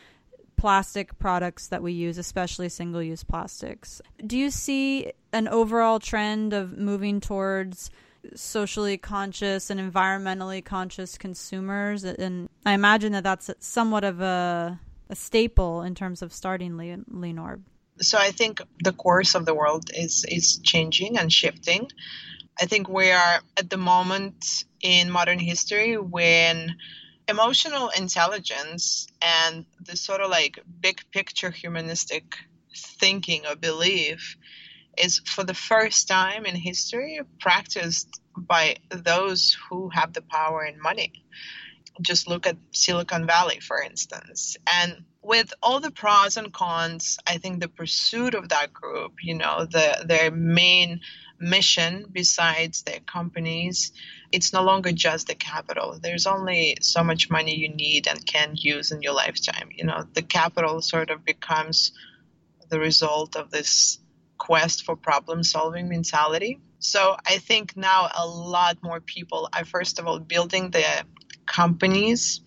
plastic 0.58 1.18
products 1.20 1.68
that 1.68 1.84
we 1.84 1.94
use, 1.94 2.18
especially 2.18 2.68
single 2.68 3.02
use 3.02 3.24
plastics. 3.24 4.02
Do 4.26 4.38
you 4.38 4.50
see 4.50 5.14
an 5.32 5.48
overall 5.48 6.00
trend 6.00 6.54
of 6.54 6.78
moving 6.78 7.22
towards 7.22 7.92
socially 8.34 8.98
conscious 8.98 9.70
and 9.70 9.80
environmentally 9.80 10.66
conscious 10.66 11.18
consumers? 11.18 12.04
And 12.04 12.50
I 12.66 12.74
imagine 12.74 13.12
that 13.12 13.24
that's 13.24 13.52
somewhat 13.60 14.04
of 14.04 14.20
a 14.20 14.80
a 15.10 15.16
staple 15.16 15.82
in 15.82 15.96
terms 15.96 16.22
of 16.22 16.34
starting 16.34 16.78
lean 16.78 17.06
so 18.00 18.18
i 18.18 18.32
think 18.32 18.62
the 18.84 18.94
course 18.94 19.36
of 19.36 19.46
the 19.46 19.54
world 19.54 19.90
is 19.94 20.26
is 20.28 20.60
changing 20.60 21.18
and 21.18 21.32
shifting. 21.32 21.90
I 22.60 22.66
think 22.66 22.90
we 22.90 23.12
are 23.12 23.40
at 23.56 23.70
the 23.70 23.78
moment 23.78 24.66
in 24.82 25.12
modern 25.12 25.38
history 25.38 25.96
when 25.96 26.76
emotional 27.28 27.90
intelligence 27.90 29.08
and 29.22 29.66
the 29.86 29.96
sort 29.96 30.22
of 30.22 30.32
like 30.32 30.60
big 30.80 31.02
picture 31.12 31.52
humanistic 31.52 32.36
thinking 32.76 33.46
or 33.46 33.56
belief 33.56 34.38
is 34.98 35.20
for 35.20 35.44
the 35.44 35.54
first 35.54 36.08
time 36.08 36.46
in 36.46 36.56
history 36.56 37.20
practiced 37.40 38.22
by 38.36 38.78
those 38.90 39.56
who 39.70 39.90
have 39.90 40.14
the 40.14 40.22
power 40.24 40.62
and 40.62 40.82
money 40.82 41.24
just 42.02 42.28
look 42.28 42.48
at 42.48 42.58
Silicon 42.72 43.26
Valley, 43.26 43.60
for 43.60 43.82
instance. 43.82 44.58
And 44.72 45.04
with 45.22 45.54
all 45.62 45.80
the 45.80 45.92
pros 45.92 46.38
and 46.38 46.54
cons, 46.54 47.18
I 47.28 47.38
think 47.38 47.60
the 47.60 47.68
pursuit 47.68 48.34
of 48.34 48.50
that 48.50 48.74
group, 48.74 49.14
you 49.22 49.36
know, 49.36 49.66
the 49.66 50.06
their 50.06 50.32
main 50.32 51.02
mission 51.40 52.06
besides 52.12 52.84
their 52.84 53.00
companies, 53.02 53.92
it's 54.32 54.54
no 54.54 54.64
longer 54.64 54.92
just 54.92 55.28
the 55.28 55.36
capital. 55.36 56.00
There's 56.02 56.28
only 56.28 56.78
so 56.82 57.04
much 57.04 57.30
money 57.30 57.56
you 57.56 57.70
need 57.70 58.08
and 58.08 58.26
can 58.26 58.54
use 58.56 58.92
in 58.92 59.02
your 59.02 59.14
lifetime. 59.14 59.70
You 59.76 59.86
know, 59.86 60.06
the 60.14 60.22
capital 60.22 60.82
sort 60.82 61.10
of 61.10 61.26
becomes 61.26 61.92
the 62.70 62.80
result 62.80 63.36
of 63.36 63.52
this 63.52 64.00
quest 64.38 64.86
for 64.86 64.96
problem 64.96 65.44
solving 65.44 65.90
mentality. 65.90 66.60
So 66.80 67.18
I 67.26 67.38
think 67.38 67.76
now 67.76 68.10
a 68.16 68.28
lot 68.28 68.78
more 68.84 69.00
people 69.00 69.50
are 69.54 69.66
first 69.66 70.00
of 70.00 70.08
all 70.08 70.20
building 70.20 70.72
the 70.72 70.86
companies 71.46 72.42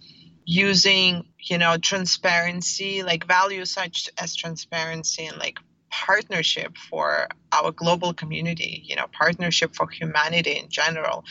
using 0.44 1.24
you 1.38 1.58
know 1.58 1.76
transparency 1.76 3.02
like 3.02 3.26
values 3.26 3.70
such 3.70 4.10
as 4.18 4.34
transparency 4.34 5.26
and 5.26 5.38
like 5.38 5.58
partnership 5.90 6.76
for 6.78 7.28
our 7.52 7.72
global 7.72 8.14
community, 8.14 8.82
you 8.86 8.96
know, 8.96 9.06
partnership 9.12 9.74
for 9.74 9.88
humanity 9.88 10.52
in 10.52 10.68
general. 10.68 11.24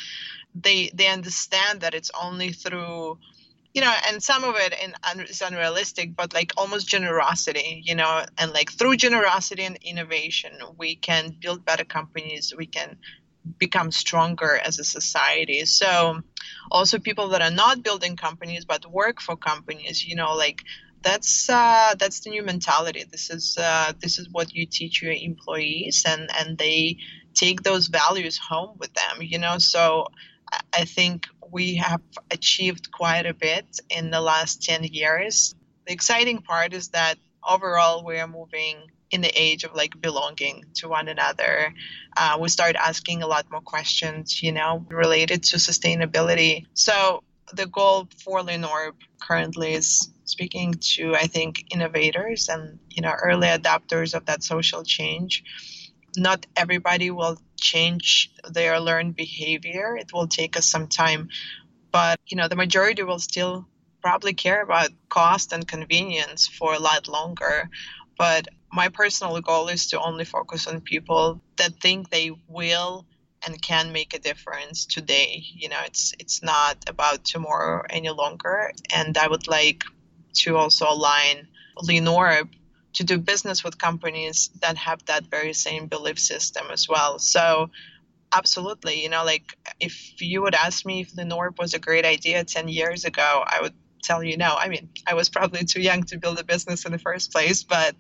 They 0.53 0.91
they 0.93 1.07
understand 1.07 1.81
that 1.81 1.93
it's 1.93 2.11
only 2.21 2.51
through 2.51 3.17
you 3.73 3.81
know, 3.81 3.93
and 4.07 4.21
some 4.21 4.43
of 4.43 4.55
it 4.57 4.73
in, 4.83 5.21
is 5.21 5.41
unrealistic, 5.41 6.15
but 6.15 6.33
like 6.33 6.51
almost 6.57 6.87
generosity, 6.87 7.81
you 7.85 7.95
know, 7.95 8.25
and 8.37 8.51
like 8.51 8.71
through 8.71 8.97
generosity 8.97 9.63
and 9.63 9.77
innovation, 9.81 10.51
we 10.77 10.95
can 10.95 11.35
build 11.39 11.65
better 11.65 11.85
companies. 11.85 12.51
We 12.57 12.65
can 12.65 12.97
become 13.57 13.91
stronger 13.91 14.59
as 14.63 14.79
a 14.79 14.83
society. 14.83 15.65
So, 15.65 16.21
also 16.71 16.99
people 16.99 17.29
that 17.29 17.41
are 17.41 17.51
not 17.51 17.83
building 17.83 18.15
companies 18.15 18.65
but 18.65 18.91
work 18.91 19.21
for 19.21 19.35
companies, 19.35 20.05
you 20.05 20.15
know, 20.15 20.35
like 20.35 20.63
that's 21.01 21.49
uh, 21.49 21.95
that's 21.97 22.21
the 22.21 22.31
new 22.31 22.43
mentality. 22.43 23.05
This 23.09 23.29
is 23.29 23.55
uh, 23.57 23.93
this 23.99 24.19
is 24.19 24.29
what 24.29 24.53
you 24.53 24.65
teach 24.65 25.01
your 25.01 25.13
employees, 25.13 26.03
and 26.07 26.29
and 26.37 26.57
they 26.57 26.97
take 27.33 27.61
those 27.61 27.87
values 27.87 28.37
home 28.37 28.77
with 28.79 28.93
them. 28.93 29.21
You 29.21 29.39
know, 29.39 29.57
so 29.59 30.07
I 30.73 30.85
think 30.85 31.27
we 31.51 31.75
have 31.75 32.01
achieved 32.31 32.91
quite 32.91 33.25
a 33.25 33.33
bit 33.33 33.79
in 33.89 34.11
the 34.11 34.21
last 34.21 34.63
ten 34.63 34.83
years. 34.83 35.55
The 35.85 35.93
exciting 35.93 36.41
part 36.41 36.73
is 36.73 36.89
that 36.89 37.17
overall 37.47 38.05
we 38.05 38.19
are 38.19 38.27
moving 38.27 38.75
in 39.11 39.21
the 39.21 39.31
age 39.35 39.63
of 39.63 39.73
like 39.73 39.99
belonging 39.99 40.65
to 40.75 40.87
one 40.87 41.07
another. 41.07 41.73
Uh, 42.15 42.37
we 42.39 42.49
start 42.49 42.75
asking 42.75 43.23
a 43.23 43.27
lot 43.27 43.49
more 43.51 43.61
questions, 43.61 44.43
you 44.43 44.51
know, 44.51 44.85
related 44.89 45.43
to 45.43 45.57
sustainability. 45.57 46.67
So 46.73 47.23
the 47.53 47.65
goal 47.65 48.07
for 48.23 48.43
Lean 48.43 48.63
Orb 48.63 48.95
currently 49.19 49.73
is 49.73 50.11
speaking 50.25 50.75
to 50.95 51.15
I 51.15 51.25
think 51.25 51.65
innovators 51.71 52.49
and 52.49 52.79
you 52.89 53.01
know 53.01 53.11
early 53.11 53.47
adopters 53.47 54.13
of 54.13 54.25
that 54.25 54.43
social 54.43 54.83
change. 54.83 55.43
Not 56.17 56.45
everybody 56.55 57.11
will 57.11 57.37
change 57.57 58.31
their 58.49 58.79
learned 58.79 59.15
behavior. 59.15 59.97
It 59.97 60.11
will 60.13 60.27
take 60.27 60.57
us 60.57 60.65
some 60.65 60.87
time, 60.87 61.29
but 61.91 62.19
you 62.27 62.37
know 62.37 62.47
the 62.47 62.55
majority 62.55 63.03
will 63.03 63.19
still 63.19 63.67
probably 64.01 64.33
care 64.33 64.61
about 64.61 64.89
cost 65.09 65.51
and 65.53 65.67
convenience 65.67 66.47
for 66.47 66.73
a 66.73 66.79
lot 66.79 67.07
longer. 67.07 67.69
But 68.17 68.47
my 68.71 68.89
personal 68.89 69.39
goal 69.41 69.67
is 69.67 69.87
to 69.87 70.01
only 70.01 70.25
focus 70.25 70.67
on 70.67 70.81
people 70.81 71.41
that 71.57 71.81
think 71.81 72.09
they 72.09 72.31
will 72.47 73.05
and 73.45 73.61
can 73.61 73.91
make 73.91 74.13
a 74.13 74.19
difference 74.19 74.85
today. 74.85 75.43
You 75.55 75.69
know, 75.69 75.79
it's 75.85 76.13
it's 76.19 76.43
not 76.43 76.77
about 76.87 77.23
tomorrow 77.23 77.83
any 77.89 78.09
longer. 78.09 78.71
And 78.93 79.17
I 79.17 79.27
would 79.27 79.47
like 79.47 79.83
to 80.41 80.57
also 80.57 80.85
align 80.89 81.47
Lean 81.81 82.07
Orb 82.07 82.49
to 82.93 83.03
do 83.03 83.17
business 83.17 83.63
with 83.63 83.77
companies 83.77 84.49
that 84.61 84.77
have 84.77 85.05
that 85.05 85.25
very 85.25 85.53
same 85.53 85.87
belief 85.87 86.19
system 86.19 86.67
as 86.71 86.87
well. 86.87 87.19
So 87.19 87.69
absolutely, 88.33 89.03
you 89.03 89.09
know, 89.09 89.23
like 89.23 89.57
if 89.79 90.21
you 90.21 90.41
would 90.41 90.55
ask 90.55 90.85
me 90.85 91.01
if 91.01 91.15
Lean 91.15 91.31
Orb 91.31 91.59
was 91.59 91.73
a 91.73 91.79
great 91.79 92.05
idea 92.05 92.43
10 92.43 92.67
years 92.67 93.05
ago, 93.05 93.43
I 93.45 93.59
would 93.61 93.73
tell 94.01 94.23
you 94.23 94.37
no. 94.37 94.55
I 94.57 94.69
mean, 94.69 94.89
I 95.05 95.13
was 95.13 95.29
probably 95.29 95.65
too 95.65 95.81
young 95.81 96.03
to 96.03 96.17
build 96.17 96.39
a 96.39 96.43
business 96.43 96.85
in 96.85 96.91
the 96.91 96.99
first 96.99 97.31
place, 97.31 97.63
but 97.63 97.95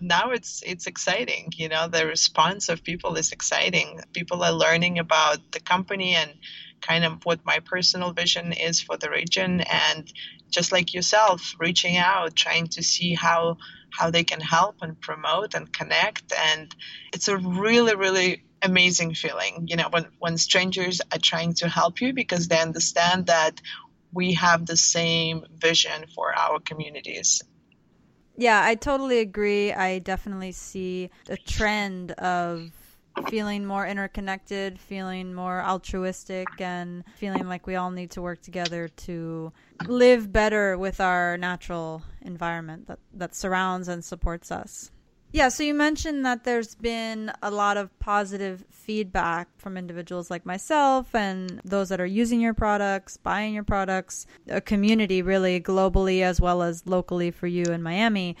now 0.00 0.30
it's 0.30 0.62
it's 0.64 0.86
exciting. 0.86 1.52
You 1.56 1.68
know, 1.68 1.88
the 1.88 2.06
response 2.06 2.68
of 2.68 2.82
people 2.84 3.16
is 3.16 3.32
exciting. 3.32 4.00
People 4.12 4.42
are 4.42 4.52
learning 4.52 4.98
about 4.98 5.38
the 5.52 5.60
company 5.60 6.14
and 6.14 6.32
kind 6.80 7.04
of 7.04 7.24
what 7.24 7.44
my 7.44 7.60
personal 7.60 8.12
vision 8.12 8.52
is 8.52 8.80
for 8.80 8.96
the 8.96 9.10
region 9.10 9.60
and 9.60 10.12
just 10.50 10.72
like 10.72 10.92
yourself 10.92 11.54
reaching 11.58 11.96
out 11.96 12.34
trying 12.34 12.66
to 12.66 12.82
see 12.82 13.14
how 13.14 13.56
how 13.92 14.10
they 14.10 14.24
can 14.24 14.40
help 14.40 14.76
and 14.82 15.00
promote 15.00 15.54
and 15.54 15.72
connect. 15.72 16.32
And 16.32 16.74
it's 17.12 17.28
a 17.28 17.36
really 17.36 17.94
really 17.94 18.44
amazing 18.62 19.12
feeling 19.12 19.66
you 19.66 19.76
know 19.76 19.88
when 19.90 20.06
when 20.20 20.38
strangers 20.38 21.00
are 21.12 21.18
trying 21.18 21.52
to 21.52 21.68
help 21.68 22.00
you 22.00 22.12
because 22.12 22.46
they 22.46 22.60
understand 22.60 23.26
that 23.26 23.60
we 24.12 24.34
have 24.34 24.66
the 24.66 24.76
same 24.76 25.44
vision 25.58 26.04
for 26.14 26.32
our 26.38 26.60
communities. 26.60 27.42
Yeah 28.36 28.62
i 28.64 28.74
totally 28.74 29.18
agree. 29.18 29.72
I 29.72 29.98
definitely 29.98 30.52
see 30.52 31.10
a 31.28 31.36
trend 31.36 32.12
of 32.12 32.70
feeling 33.20 33.64
more 33.64 33.86
interconnected, 33.86 34.78
feeling 34.78 35.34
more 35.34 35.62
altruistic, 35.62 36.60
and 36.60 37.04
feeling 37.16 37.48
like 37.48 37.66
we 37.66 37.76
all 37.76 37.90
need 37.90 38.10
to 38.12 38.22
work 38.22 38.42
together 38.42 38.88
to 38.88 39.52
live 39.86 40.32
better 40.32 40.76
with 40.78 41.00
our 41.00 41.36
natural 41.36 42.02
environment 42.20 42.86
that, 42.88 42.98
that 43.14 43.34
surrounds 43.34 43.88
and 43.88 44.04
supports 44.04 44.50
us. 44.50 44.90
Yeah, 45.32 45.48
so 45.48 45.62
you 45.62 45.72
mentioned 45.72 46.26
that 46.26 46.44
there's 46.44 46.74
been 46.74 47.32
a 47.42 47.50
lot 47.50 47.78
of 47.78 47.98
positive 47.98 48.66
feedback 48.70 49.48
from 49.56 49.78
individuals 49.78 50.30
like 50.30 50.44
myself 50.44 51.14
and 51.14 51.58
those 51.64 51.88
that 51.88 52.02
are 52.02 52.06
using 52.06 52.38
your 52.38 52.52
products, 52.52 53.16
buying 53.16 53.54
your 53.54 53.64
products, 53.64 54.26
a 54.48 54.60
community 54.60 55.22
really 55.22 55.58
globally 55.58 56.22
as 56.22 56.38
well 56.38 56.60
as 56.62 56.86
locally 56.86 57.30
for 57.30 57.46
you 57.46 57.64
in 57.64 57.82
Miami. 57.82 58.36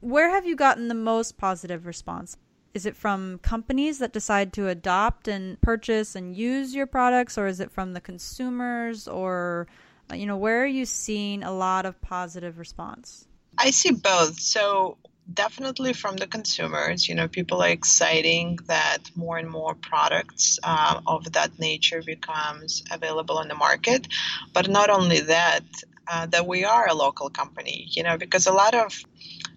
Where 0.00 0.28
have 0.28 0.44
you 0.44 0.54
gotten 0.54 0.88
the 0.88 0.94
most 0.94 1.38
positive 1.38 1.86
response? 1.86 2.36
Is 2.74 2.86
it 2.86 2.96
from 2.96 3.38
companies 3.38 4.00
that 4.00 4.12
decide 4.12 4.52
to 4.52 4.68
adopt 4.68 5.28
and 5.28 5.60
purchase 5.60 6.16
and 6.16 6.36
use 6.36 6.74
your 6.74 6.86
products 6.86 7.38
or 7.38 7.46
is 7.46 7.60
it 7.60 7.70
from 7.70 7.92
the 7.92 8.00
consumers 8.00 9.06
or 9.06 9.68
uh, 10.10 10.16
you 10.16 10.26
know 10.26 10.36
where 10.36 10.62
are 10.64 10.66
you 10.66 10.84
seeing 10.84 11.42
a 11.44 11.52
lot 11.52 11.86
of 11.86 12.00
positive 12.02 12.58
response? 12.58 13.26
I 13.56 13.70
see 13.70 13.92
both. 13.92 14.40
So 14.40 14.98
definitely 15.32 15.94
from 15.94 16.16
the 16.16 16.26
consumers 16.26 17.08
you 17.08 17.14
know 17.14 17.26
people 17.28 17.62
are 17.62 17.70
exciting 17.70 18.58
that 18.66 18.98
more 19.16 19.38
and 19.38 19.48
more 19.48 19.74
products 19.74 20.58
uh, 20.62 21.00
of 21.06 21.32
that 21.32 21.58
nature 21.58 22.02
becomes 22.02 22.84
available 22.90 23.38
on 23.38 23.48
the 23.48 23.54
market. 23.54 24.08
But 24.52 24.68
not 24.68 24.90
only 24.90 25.20
that 25.20 25.64
uh, 26.08 26.26
that 26.26 26.46
we 26.46 26.64
are 26.64 26.88
a 26.88 26.94
local 26.94 27.30
company 27.30 27.86
you 27.90 28.02
know 28.02 28.18
because 28.18 28.48
a 28.48 28.52
lot 28.52 28.74
of 28.74 28.92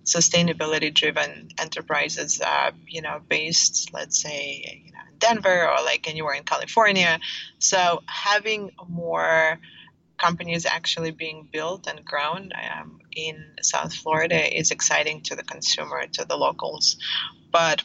sustainability 0.08 0.94
driven 0.94 1.50
enterprises, 1.60 2.42
uh, 2.42 2.72
you 2.88 3.02
know, 3.02 3.20
based, 3.28 3.94
let's 3.94 4.22
say, 4.22 4.82
you 4.86 4.92
know, 4.94 5.00
in 5.12 5.18
Denver 5.20 5.70
or 5.70 5.84
like 5.84 6.08
anywhere 6.10 6.34
in 6.34 6.44
California. 6.44 7.20
So 7.60 8.02
having 8.06 8.72
more 8.88 9.60
companies 10.18 10.66
actually 10.66 11.12
being 11.12 11.48
built 11.52 11.88
and 11.88 12.04
grown 12.06 12.52
um, 12.56 13.02
in 13.12 13.44
South 13.62 13.94
Florida 13.94 14.58
is 14.58 14.72
exciting 14.72 15.22
to 15.24 15.36
the 15.36 15.44
consumer, 15.44 16.08
to 16.14 16.26
the 16.26 16.38
locals. 16.38 16.98
But 17.52 17.84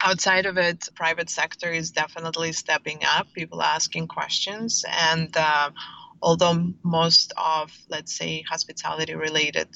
outside 0.00 0.46
of 0.46 0.56
it, 0.56 0.88
private 0.94 1.28
sector 1.28 1.72
is 1.72 1.90
definitely 1.90 2.52
stepping 2.52 3.00
up. 3.04 3.32
People 3.34 3.60
asking 3.62 4.06
questions 4.06 4.84
and. 4.88 5.36
Uh, 5.36 5.70
although 6.24 6.72
most 6.82 7.32
of, 7.36 7.70
let's 7.88 8.16
say, 8.16 8.42
hospitality 8.48 9.14
related 9.14 9.68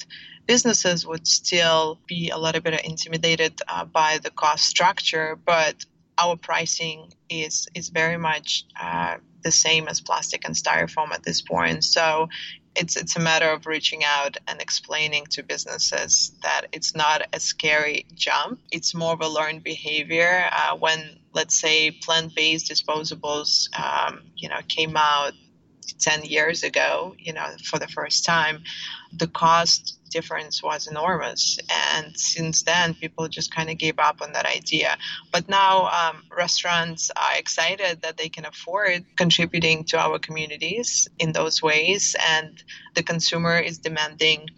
businesses 0.46 1.06
would 1.06 1.28
still 1.28 2.00
be 2.08 2.30
a 2.30 2.38
little 2.38 2.62
bit 2.62 2.84
intimidated 2.84 3.60
uh, 3.68 3.84
by 3.84 4.18
the 4.22 4.30
cost 4.30 4.64
structure, 4.64 5.38
but 5.44 5.76
our 6.16 6.36
pricing 6.36 7.12
is 7.28 7.68
is 7.74 7.90
very 7.90 8.16
much 8.16 8.64
uh, 8.80 9.16
the 9.44 9.52
same 9.52 9.86
as 9.88 10.00
plastic 10.00 10.44
and 10.46 10.54
styrofoam 10.54 11.12
at 11.12 11.22
this 11.22 11.42
point. 11.42 11.84
So 11.84 12.28
it's 12.74 12.96
it's 12.96 13.16
a 13.16 13.20
matter 13.20 13.50
of 13.50 13.66
reaching 13.66 14.02
out 14.04 14.38
and 14.48 14.60
explaining 14.60 15.26
to 15.26 15.42
businesses 15.42 16.32
that 16.42 16.62
it's 16.72 16.96
not 16.96 17.22
a 17.32 17.40
scary 17.40 18.06
jump. 18.14 18.60
It's 18.72 18.94
more 18.94 19.12
of 19.12 19.20
a 19.20 19.28
learned 19.28 19.62
behavior. 19.62 20.48
Uh, 20.50 20.76
when 20.76 21.18
let's 21.34 21.56
say 21.56 21.90
plant-based 21.90 22.70
disposables, 22.70 23.68
um, 23.78 24.22
you 24.34 24.48
know, 24.48 24.60
came 24.66 24.96
out 24.96 25.34
10 25.98 26.24
years 26.24 26.62
ago, 26.62 27.14
you 27.18 27.32
know, 27.32 27.46
for 27.64 27.78
the 27.78 27.88
first 27.88 28.24
time, 28.24 28.62
the 29.12 29.26
cost 29.26 29.98
difference 30.10 30.62
was 30.62 30.86
enormous. 30.86 31.58
And 31.94 32.18
since 32.18 32.62
then, 32.62 32.94
people 32.94 33.28
just 33.28 33.54
kind 33.54 33.70
of 33.70 33.78
gave 33.78 33.98
up 33.98 34.20
on 34.22 34.32
that 34.32 34.46
idea. 34.46 34.96
But 35.32 35.48
now 35.48 35.86
um, 35.86 36.24
restaurants 36.36 37.10
are 37.10 37.38
excited 37.38 38.02
that 38.02 38.16
they 38.16 38.28
can 38.28 38.46
afford 38.46 39.04
contributing 39.16 39.84
to 39.84 39.98
our 39.98 40.18
communities 40.18 41.08
in 41.18 41.32
those 41.32 41.62
ways. 41.62 42.16
And 42.26 42.62
the 42.94 43.02
consumer 43.02 43.58
is 43.58 43.78
demanding 43.78 44.48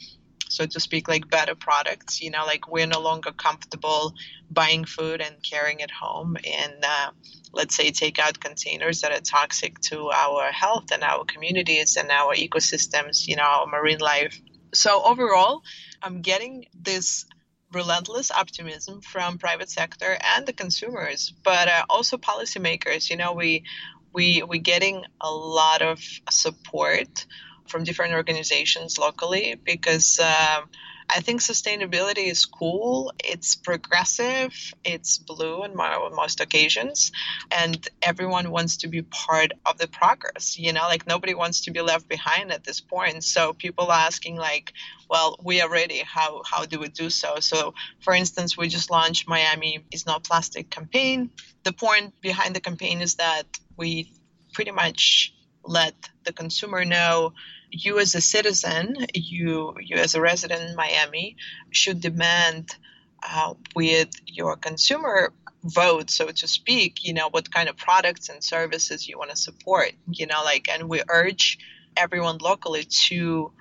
so 0.50 0.66
to 0.66 0.80
speak, 0.80 1.08
like 1.08 1.30
better 1.30 1.54
products. 1.54 2.20
You 2.20 2.30
know, 2.30 2.44
like 2.44 2.70
we're 2.70 2.86
no 2.86 3.00
longer 3.00 3.32
comfortable 3.32 4.14
buying 4.50 4.84
food 4.84 5.20
and 5.20 5.42
carrying 5.42 5.80
it 5.80 5.90
home 5.90 6.36
in, 6.42 6.70
uh, 6.82 7.10
let's 7.52 7.76
say, 7.76 7.90
takeout 7.90 8.40
containers 8.40 9.00
that 9.00 9.12
are 9.12 9.20
toxic 9.20 9.78
to 9.80 10.10
our 10.10 10.50
health 10.52 10.90
and 10.92 11.02
our 11.02 11.24
communities 11.24 11.96
and 11.96 12.10
our 12.10 12.34
ecosystems, 12.34 13.26
you 13.26 13.36
know, 13.36 13.42
our 13.42 13.66
marine 13.66 14.00
life. 14.00 14.40
So 14.74 15.02
overall, 15.04 15.62
I'm 16.02 16.22
getting 16.22 16.66
this 16.74 17.26
relentless 17.72 18.30
optimism 18.30 19.00
from 19.00 19.38
private 19.38 19.70
sector 19.70 20.18
and 20.36 20.46
the 20.46 20.52
consumers, 20.52 21.32
but 21.44 21.68
uh, 21.68 21.84
also 21.88 22.16
policymakers. 22.16 23.10
You 23.10 23.16
know, 23.16 23.32
we 23.32 23.64
we 24.12 24.42
we're 24.42 24.60
getting 24.60 25.04
a 25.20 25.30
lot 25.30 25.82
of 25.82 26.00
support 26.30 27.26
from 27.70 27.84
different 27.84 28.14
organizations 28.14 28.98
locally 28.98 29.54
because 29.64 30.18
um, 30.18 30.68
I 31.12 31.20
think 31.20 31.40
sustainability 31.40 32.30
is 32.30 32.46
cool. 32.46 33.12
It's 33.18 33.56
progressive. 33.56 34.54
It's 34.84 35.18
blue 35.18 35.62
on 35.64 35.74
most 36.14 36.40
occasions. 36.40 37.10
And 37.50 37.76
everyone 38.00 38.50
wants 38.50 38.78
to 38.78 38.88
be 38.88 39.02
part 39.02 39.52
of 39.66 39.78
the 39.78 39.88
progress. 39.88 40.56
You 40.58 40.72
know, 40.72 40.82
like 40.82 41.06
nobody 41.08 41.34
wants 41.34 41.62
to 41.62 41.72
be 41.72 41.80
left 41.80 42.08
behind 42.08 42.52
at 42.52 42.62
this 42.62 42.80
point. 42.80 43.24
So 43.24 43.52
people 43.52 43.86
are 43.86 44.06
asking, 44.06 44.36
like, 44.36 44.72
well, 45.08 45.36
we 45.42 45.60
are 45.60 45.68
ready. 45.68 45.98
How, 45.98 46.42
how 46.44 46.64
do 46.64 46.78
we 46.78 46.88
do 46.88 47.10
so? 47.10 47.40
So, 47.40 47.74
for 48.00 48.14
instance, 48.14 48.56
we 48.56 48.68
just 48.68 48.90
launched 48.90 49.28
Miami 49.28 49.84
is 49.90 50.06
Not 50.06 50.22
Plastic 50.22 50.70
campaign. 50.70 51.30
The 51.64 51.72
point 51.72 52.20
behind 52.20 52.54
the 52.54 52.60
campaign 52.60 53.00
is 53.00 53.16
that 53.16 53.46
we 53.76 54.12
pretty 54.52 54.70
much 54.70 55.34
let 55.64 55.94
the 56.24 56.32
consumer 56.32 56.84
know 56.84 57.32
you 57.70 57.98
as 57.98 58.14
a 58.14 58.20
citizen, 58.20 59.06
you 59.14 59.74
you 59.80 59.96
as 59.96 60.14
a 60.14 60.20
resident 60.20 60.68
in 60.68 60.76
Miami, 60.76 61.36
should 61.70 62.00
demand 62.00 62.76
uh, 63.22 63.54
with 63.74 64.10
your 64.26 64.56
consumer 64.56 65.32
vote, 65.62 66.10
so 66.10 66.28
to 66.28 66.48
speak, 66.48 67.04
you 67.04 67.12
know, 67.12 67.28
what 67.30 67.52
kind 67.52 67.68
of 67.68 67.76
products 67.76 68.28
and 68.28 68.42
services 68.42 69.06
you 69.06 69.18
want 69.18 69.30
to 69.30 69.36
support, 69.36 69.92
you 70.10 70.26
know, 70.26 70.42
like, 70.42 70.68
and 70.68 70.88
we 70.88 71.02
urge 71.08 71.58
everyone 71.96 72.38
locally 72.38 72.84
to 72.84 73.52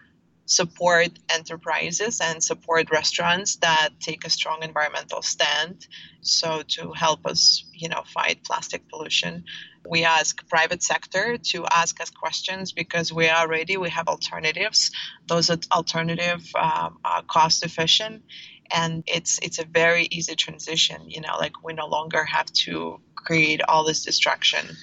support 0.45 1.09
enterprises 1.29 2.19
and 2.21 2.43
support 2.43 2.89
restaurants 2.89 3.57
that 3.57 3.89
take 3.99 4.25
a 4.25 4.29
strong 4.31 4.63
environmental 4.63 5.21
stand 5.21 5.85
so 6.21 6.63
to 6.67 6.91
help 6.91 7.23
us 7.27 7.65
you 7.71 7.87
know 7.87 8.01
fight 8.07 8.43
plastic 8.43 8.87
pollution 8.89 9.43
we 9.89 10.03
ask 10.05 10.47
private 10.47 10.83
sector 10.83 11.37
to 11.37 11.65
ask 11.65 11.99
us 11.99 12.09
questions 12.09 12.71
because 12.71 13.11
we 13.11 13.27
are 13.27 13.47
ready 13.47 13.77
we 13.77 13.89
have 13.89 14.07
alternatives. 14.07 14.91
Those 15.27 15.49
alternative 15.71 16.45
um, 16.55 16.99
are 17.03 17.23
cost 17.23 17.65
efficient 17.65 18.23
and 18.71 19.03
it's 19.07 19.39
it's 19.39 19.57
a 19.57 19.65
very 19.65 20.07
easy 20.11 20.35
transition 20.35 21.09
you 21.09 21.21
know 21.21 21.37
like 21.39 21.63
we 21.63 21.73
no 21.73 21.87
longer 21.87 22.23
have 22.23 22.45
to 22.53 23.01
create 23.23 23.61
all 23.67 23.83
this 23.83 24.03
distraction. 24.03 24.77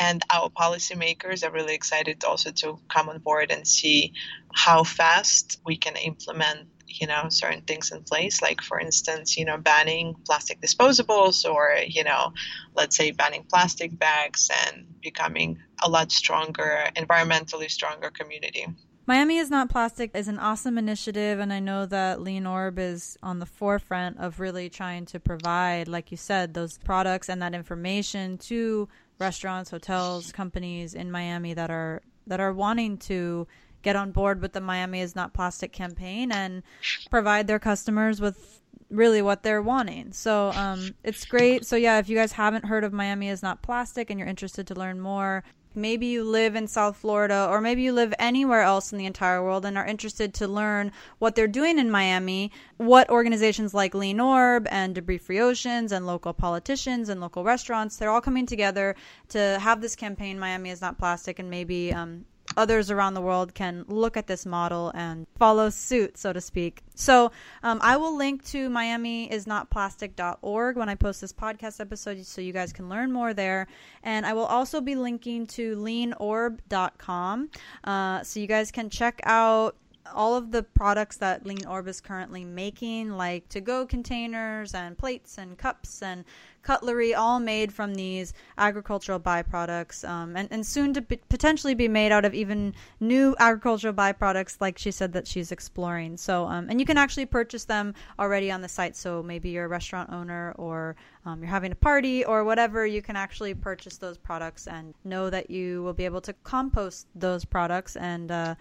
And 0.00 0.22
our 0.32 0.50
policymakers 0.50 1.46
are 1.46 1.52
really 1.52 1.74
excited 1.74 2.24
also 2.24 2.50
to 2.50 2.78
come 2.88 3.08
on 3.08 3.18
board 3.18 3.50
and 3.50 3.66
see 3.66 4.12
how 4.52 4.82
fast 4.82 5.60
we 5.64 5.76
can 5.76 5.96
implement 5.96 6.68
you 7.00 7.06
know 7.06 7.28
certain 7.28 7.62
things 7.62 7.90
in 7.92 8.02
place 8.02 8.40
like 8.42 8.60
for 8.60 8.78
instance 8.78 9.36
you 9.36 9.44
know 9.44 9.58
banning 9.58 10.14
plastic 10.24 10.60
disposables 10.60 11.48
or 11.48 11.76
you 11.86 12.04
know 12.04 12.32
let's 12.74 12.96
say 12.96 13.10
banning 13.10 13.44
plastic 13.48 13.96
bags 13.98 14.50
and 14.66 14.86
becoming 15.00 15.58
a 15.82 15.88
lot 15.88 16.10
stronger 16.10 16.88
environmentally 16.96 17.70
stronger 17.70 18.10
community. 18.10 18.66
Miami 19.06 19.36
is 19.36 19.50
not 19.50 19.68
plastic 19.68 20.12
is 20.14 20.28
an 20.28 20.38
awesome 20.38 20.78
initiative, 20.78 21.38
and 21.38 21.52
I 21.52 21.60
know 21.60 21.84
that 21.84 22.22
Lean 22.22 22.46
Orb 22.46 22.78
is 22.78 23.18
on 23.22 23.38
the 23.38 23.46
forefront 23.46 24.18
of 24.18 24.40
really 24.40 24.70
trying 24.70 25.04
to 25.06 25.20
provide, 25.20 25.88
like 25.88 26.10
you 26.10 26.16
said, 26.16 26.54
those 26.54 26.78
products 26.78 27.28
and 27.28 27.42
that 27.42 27.54
information 27.54 28.38
to 28.38 28.88
restaurants, 29.18 29.70
hotels, 29.70 30.32
companies 30.32 30.94
in 30.94 31.10
Miami 31.10 31.52
that 31.52 31.70
are 31.70 32.00
that 32.26 32.40
are 32.40 32.54
wanting 32.54 32.96
to 32.96 33.46
get 33.84 33.94
on 33.94 34.10
board 34.10 34.42
with 34.42 34.52
the 34.52 34.60
Miami 34.60 35.00
is 35.00 35.14
not 35.14 35.32
plastic 35.32 35.72
campaign 35.72 36.32
and 36.32 36.62
provide 37.10 37.46
their 37.46 37.60
customers 37.60 38.20
with 38.20 38.60
really 38.90 39.22
what 39.22 39.42
they're 39.42 39.62
wanting. 39.62 40.12
So 40.12 40.50
um, 40.54 40.94
it's 41.04 41.24
great. 41.24 41.66
So 41.66 41.76
yeah, 41.76 41.98
if 41.98 42.08
you 42.08 42.16
guys 42.16 42.32
haven't 42.32 42.64
heard 42.64 42.82
of 42.82 42.92
Miami 42.92 43.28
is 43.28 43.42
not 43.42 43.62
plastic 43.62 44.10
and 44.10 44.18
you're 44.18 44.28
interested 44.28 44.66
to 44.68 44.74
learn 44.74 45.00
more, 45.00 45.44
maybe 45.74 46.06
you 46.06 46.22
live 46.24 46.54
in 46.54 46.68
South 46.68 46.96
Florida 46.96 47.48
or 47.50 47.60
maybe 47.60 47.82
you 47.82 47.92
live 47.92 48.14
anywhere 48.18 48.62
else 48.62 48.92
in 48.92 48.98
the 48.98 49.06
entire 49.06 49.42
world 49.42 49.64
and 49.64 49.76
are 49.76 49.86
interested 49.86 50.32
to 50.34 50.48
learn 50.48 50.92
what 51.18 51.34
they're 51.34 51.48
doing 51.48 51.78
in 51.78 51.90
Miami, 51.90 52.52
what 52.76 53.10
organizations 53.10 53.74
like 53.74 53.94
Lean 53.94 54.20
Orb 54.20 54.66
and 54.70 54.94
Debris 54.94 55.18
Free 55.18 55.40
Oceans 55.40 55.92
and 55.92 56.06
local 56.06 56.32
politicians 56.32 57.08
and 57.08 57.20
local 57.20 57.44
restaurants, 57.44 57.96
they're 57.96 58.10
all 58.10 58.20
coming 58.20 58.46
together 58.46 58.94
to 59.28 59.58
have 59.60 59.80
this 59.80 59.96
campaign, 59.96 60.38
Miami 60.38 60.70
is 60.70 60.80
not 60.80 60.98
plastic, 60.98 61.38
and 61.38 61.50
maybe 61.50 61.92
um, 61.92 62.24
others 62.56 62.90
around 62.90 63.14
the 63.14 63.20
world 63.20 63.54
can 63.54 63.84
look 63.88 64.16
at 64.16 64.26
this 64.26 64.46
model 64.46 64.90
and 64.94 65.26
follow 65.38 65.70
suit, 65.70 66.18
so 66.18 66.32
to 66.32 66.40
speak. 66.40 66.82
So 66.94 67.32
um, 67.62 67.78
I 67.82 67.96
will 67.96 68.16
link 68.16 68.44
to 68.46 68.68
miamiisnotplastic.org 68.68 70.76
when 70.76 70.88
I 70.88 70.94
post 70.94 71.20
this 71.20 71.32
podcast 71.32 71.80
episode 71.80 72.24
so 72.24 72.40
you 72.40 72.52
guys 72.52 72.72
can 72.72 72.88
learn 72.88 73.12
more 73.12 73.34
there. 73.34 73.66
And 74.02 74.24
I 74.24 74.32
will 74.32 74.46
also 74.46 74.80
be 74.80 74.94
linking 74.94 75.46
to 75.48 75.76
leanorb.com 75.76 77.50
uh, 77.84 78.22
so 78.22 78.40
you 78.40 78.46
guys 78.46 78.70
can 78.70 78.90
check 78.90 79.20
out 79.24 79.76
all 80.12 80.36
of 80.36 80.50
the 80.50 80.62
products 80.62 81.16
that 81.16 81.46
Lean 81.46 81.66
Orb 81.66 81.88
is 81.88 82.00
currently 82.00 82.44
making, 82.44 83.10
like 83.16 83.48
to 83.48 83.60
go 83.60 83.86
containers 83.86 84.74
and 84.74 84.96
plates 84.98 85.38
and 85.38 85.56
cups 85.56 86.02
and 86.02 86.24
cutlery, 86.62 87.14
all 87.14 87.40
made 87.40 87.72
from 87.72 87.94
these 87.94 88.32
agricultural 88.56 89.20
byproducts, 89.20 90.08
um, 90.08 90.36
and, 90.36 90.48
and 90.50 90.66
soon 90.66 90.94
to 90.94 91.02
be, 91.02 91.16
potentially 91.28 91.74
be 91.74 91.88
made 91.88 92.10
out 92.10 92.24
of 92.24 92.34
even 92.34 92.74
new 93.00 93.34
agricultural 93.38 93.92
byproducts, 93.94 94.60
like 94.60 94.78
she 94.78 94.90
said 94.90 95.12
that 95.12 95.26
she's 95.26 95.52
exploring. 95.52 96.16
So, 96.16 96.46
um, 96.46 96.68
and 96.70 96.80
you 96.80 96.86
can 96.86 96.96
actually 96.96 97.26
purchase 97.26 97.64
them 97.64 97.94
already 98.18 98.50
on 98.50 98.62
the 98.62 98.68
site. 98.68 98.96
So 98.96 99.22
maybe 99.22 99.50
you're 99.50 99.66
a 99.66 99.68
restaurant 99.68 100.10
owner 100.10 100.54
or 100.56 100.96
um, 101.26 101.40
you're 101.40 101.50
having 101.50 101.72
a 101.72 101.76
party 101.76 102.24
or 102.24 102.44
whatever, 102.44 102.86
you 102.86 103.02
can 103.02 103.16
actually 103.16 103.54
purchase 103.54 103.98
those 103.98 104.18
products 104.18 104.66
and 104.66 104.94
know 105.04 105.30
that 105.30 105.50
you 105.50 105.82
will 105.82 105.94
be 105.94 106.04
able 106.04 106.20
to 106.22 106.32
compost 106.44 107.06
those 107.14 107.44
products 107.44 107.96
and. 107.96 108.30
Uh, 108.30 108.54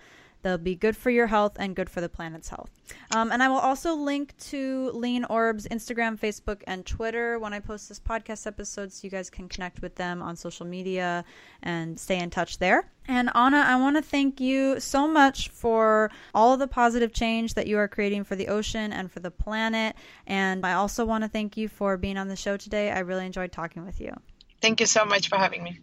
They'll 0.43 0.57
be 0.57 0.75
good 0.75 0.95
for 0.95 1.09
your 1.09 1.27
health 1.27 1.53
and 1.57 1.75
good 1.75 1.89
for 1.89 2.01
the 2.01 2.09
planet's 2.09 2.49
health. 2.49 2.69
Um, 3.15 3.31
and 3.31 3.41
I 3.41 3.47
will 3.47 3.57
also 3.57 3.95
link 3.95 4.37
to 4.49 4.91
Lean 4.93 5.23
Orb's 5.25 5.67
Instagram, 5.69 6.19
Facebook, 6.19 6.61
and 6.67 6.85
Twitter 6.85 7.39
when 7.39 7.53
I 7.53 7.59
post 7.59 7.89
this 7.89 7.99
podcast 7.99 8.45
episode 8.45 8.91
so 8.91 9.05
you 9.05 9.09
guys 9.09 9.29
can 9.29 9.47
connect 9.47 9.81
with 9.81 9.95
them 9.95 10.21
on 10.21 10.35
social 10.35 10.65
media 10.65 11.23
and 11.63 11.99
stay 11.99 12.19
in 12.19 12.29
touch 12.29 12.59
there. 12.59 12.91
And 13.07 13.29
Anna, 13.33 13.63
I 13.65 13.77
want 13.77 13.95
to 13.95 14.01
thank 14.01 14.39
you 14.39 14.79
so 14.79 15.07
much 15.07 15.49
for 15.49 16.11
all 16.33 16.57
the 16.57 16.67
positive 16.67 17.13
change 17.13 17.53
that 17.53 17.67
you 17.67 17.77
are 17.77 17.87
creating 17.87 18.25
for 18.25 18.35
the 18.35 18.49
ocean 18.49 18.93
and 18.93 19.11
for 19.11 19.21
the 19.21 19.31
planet. 19.31 19.95
And 20.27 20.65
I 20.65 20.73
also 20.73 21.05
want 21.05 21.23
to 21.23 21.29
thank 21.29 21.57
you 21.57 21.69
for 21.69 21.97
being 21.97 22.17
on 22.17 22.27
the 22.27 22.35
show 22.35 22.57
today. 22.57 22.91
I 22.91 22.99
really 22.99 23.25
enjoyed 23.25 23.51
talking 23.51 23.85
with 23.85 23.99
you. 23.99 24.13
Thank 24.61 24.79
you 24.79 24.85
so 24.85 25.05
much 25.05 25.29
for 25.29 25.37
having 25.37 25.63
me. 25.63 25.79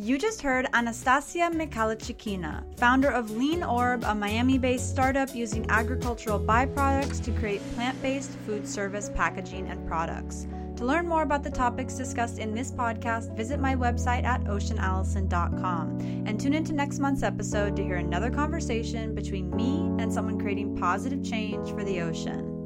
You 0.00 0.16
just 0.16 0.42
heard 0.42 0.68
Anastasia 0.74 1.50
Mikhalochkina, 1.52 2.78
founder 2.78 3.08
of 3.08 3.32
Lean 3.32 3.64
Orb, 3.64 4.04
a 4.04 4.14
Miami 4.14 4.56
based 4.56 4.88
startup 4.88 5.34
using 5.34 5.68
agricultural 5.68 6.38
byproducts 6.38 7.20
to 7.24 7.32
create 7.32 7.60
plant 7.74 8.00
based 8.00 8.30
food 8.46 8.68
service 8.68 9.10
packaging 9.12 9.66
and 9.66 9.84
products. 9.88 10.46
To 10.76 10.84
learn 10.84 11.08
more 11.08 11.22
about 11.22 11.42
the 11.42 11.50
topics 11.50 11.94
discussed 11.94 12.38
in 12.38 12.54
this 12.54 12.70
podcast, 12.70 13.36
visit 13.36 13.58
my 13.58 13.74
website 13.74 14.22
at 14.22 14.44
oceanallison.com 14.44 15.98
and 16.26 16.40
tune 16.40 16.54
into 16.54 16.72
next 16.72 17.00
month's 17.00 17.24
episode 17.24 17.74
to 17.74 17.82
hear 17.82 17.96
another 17.96 18.30
conversation 18.30 19.16
between 19.16 19.50
me 19.50 19.78
and 20.00 20.12
someone 20.12 20.38
creating 20.38 20.76
positive 20.76 21.24
change 21.24 21.70
for 21.70 21.82
the 21.82 22.02
ocean. 22.02 22.57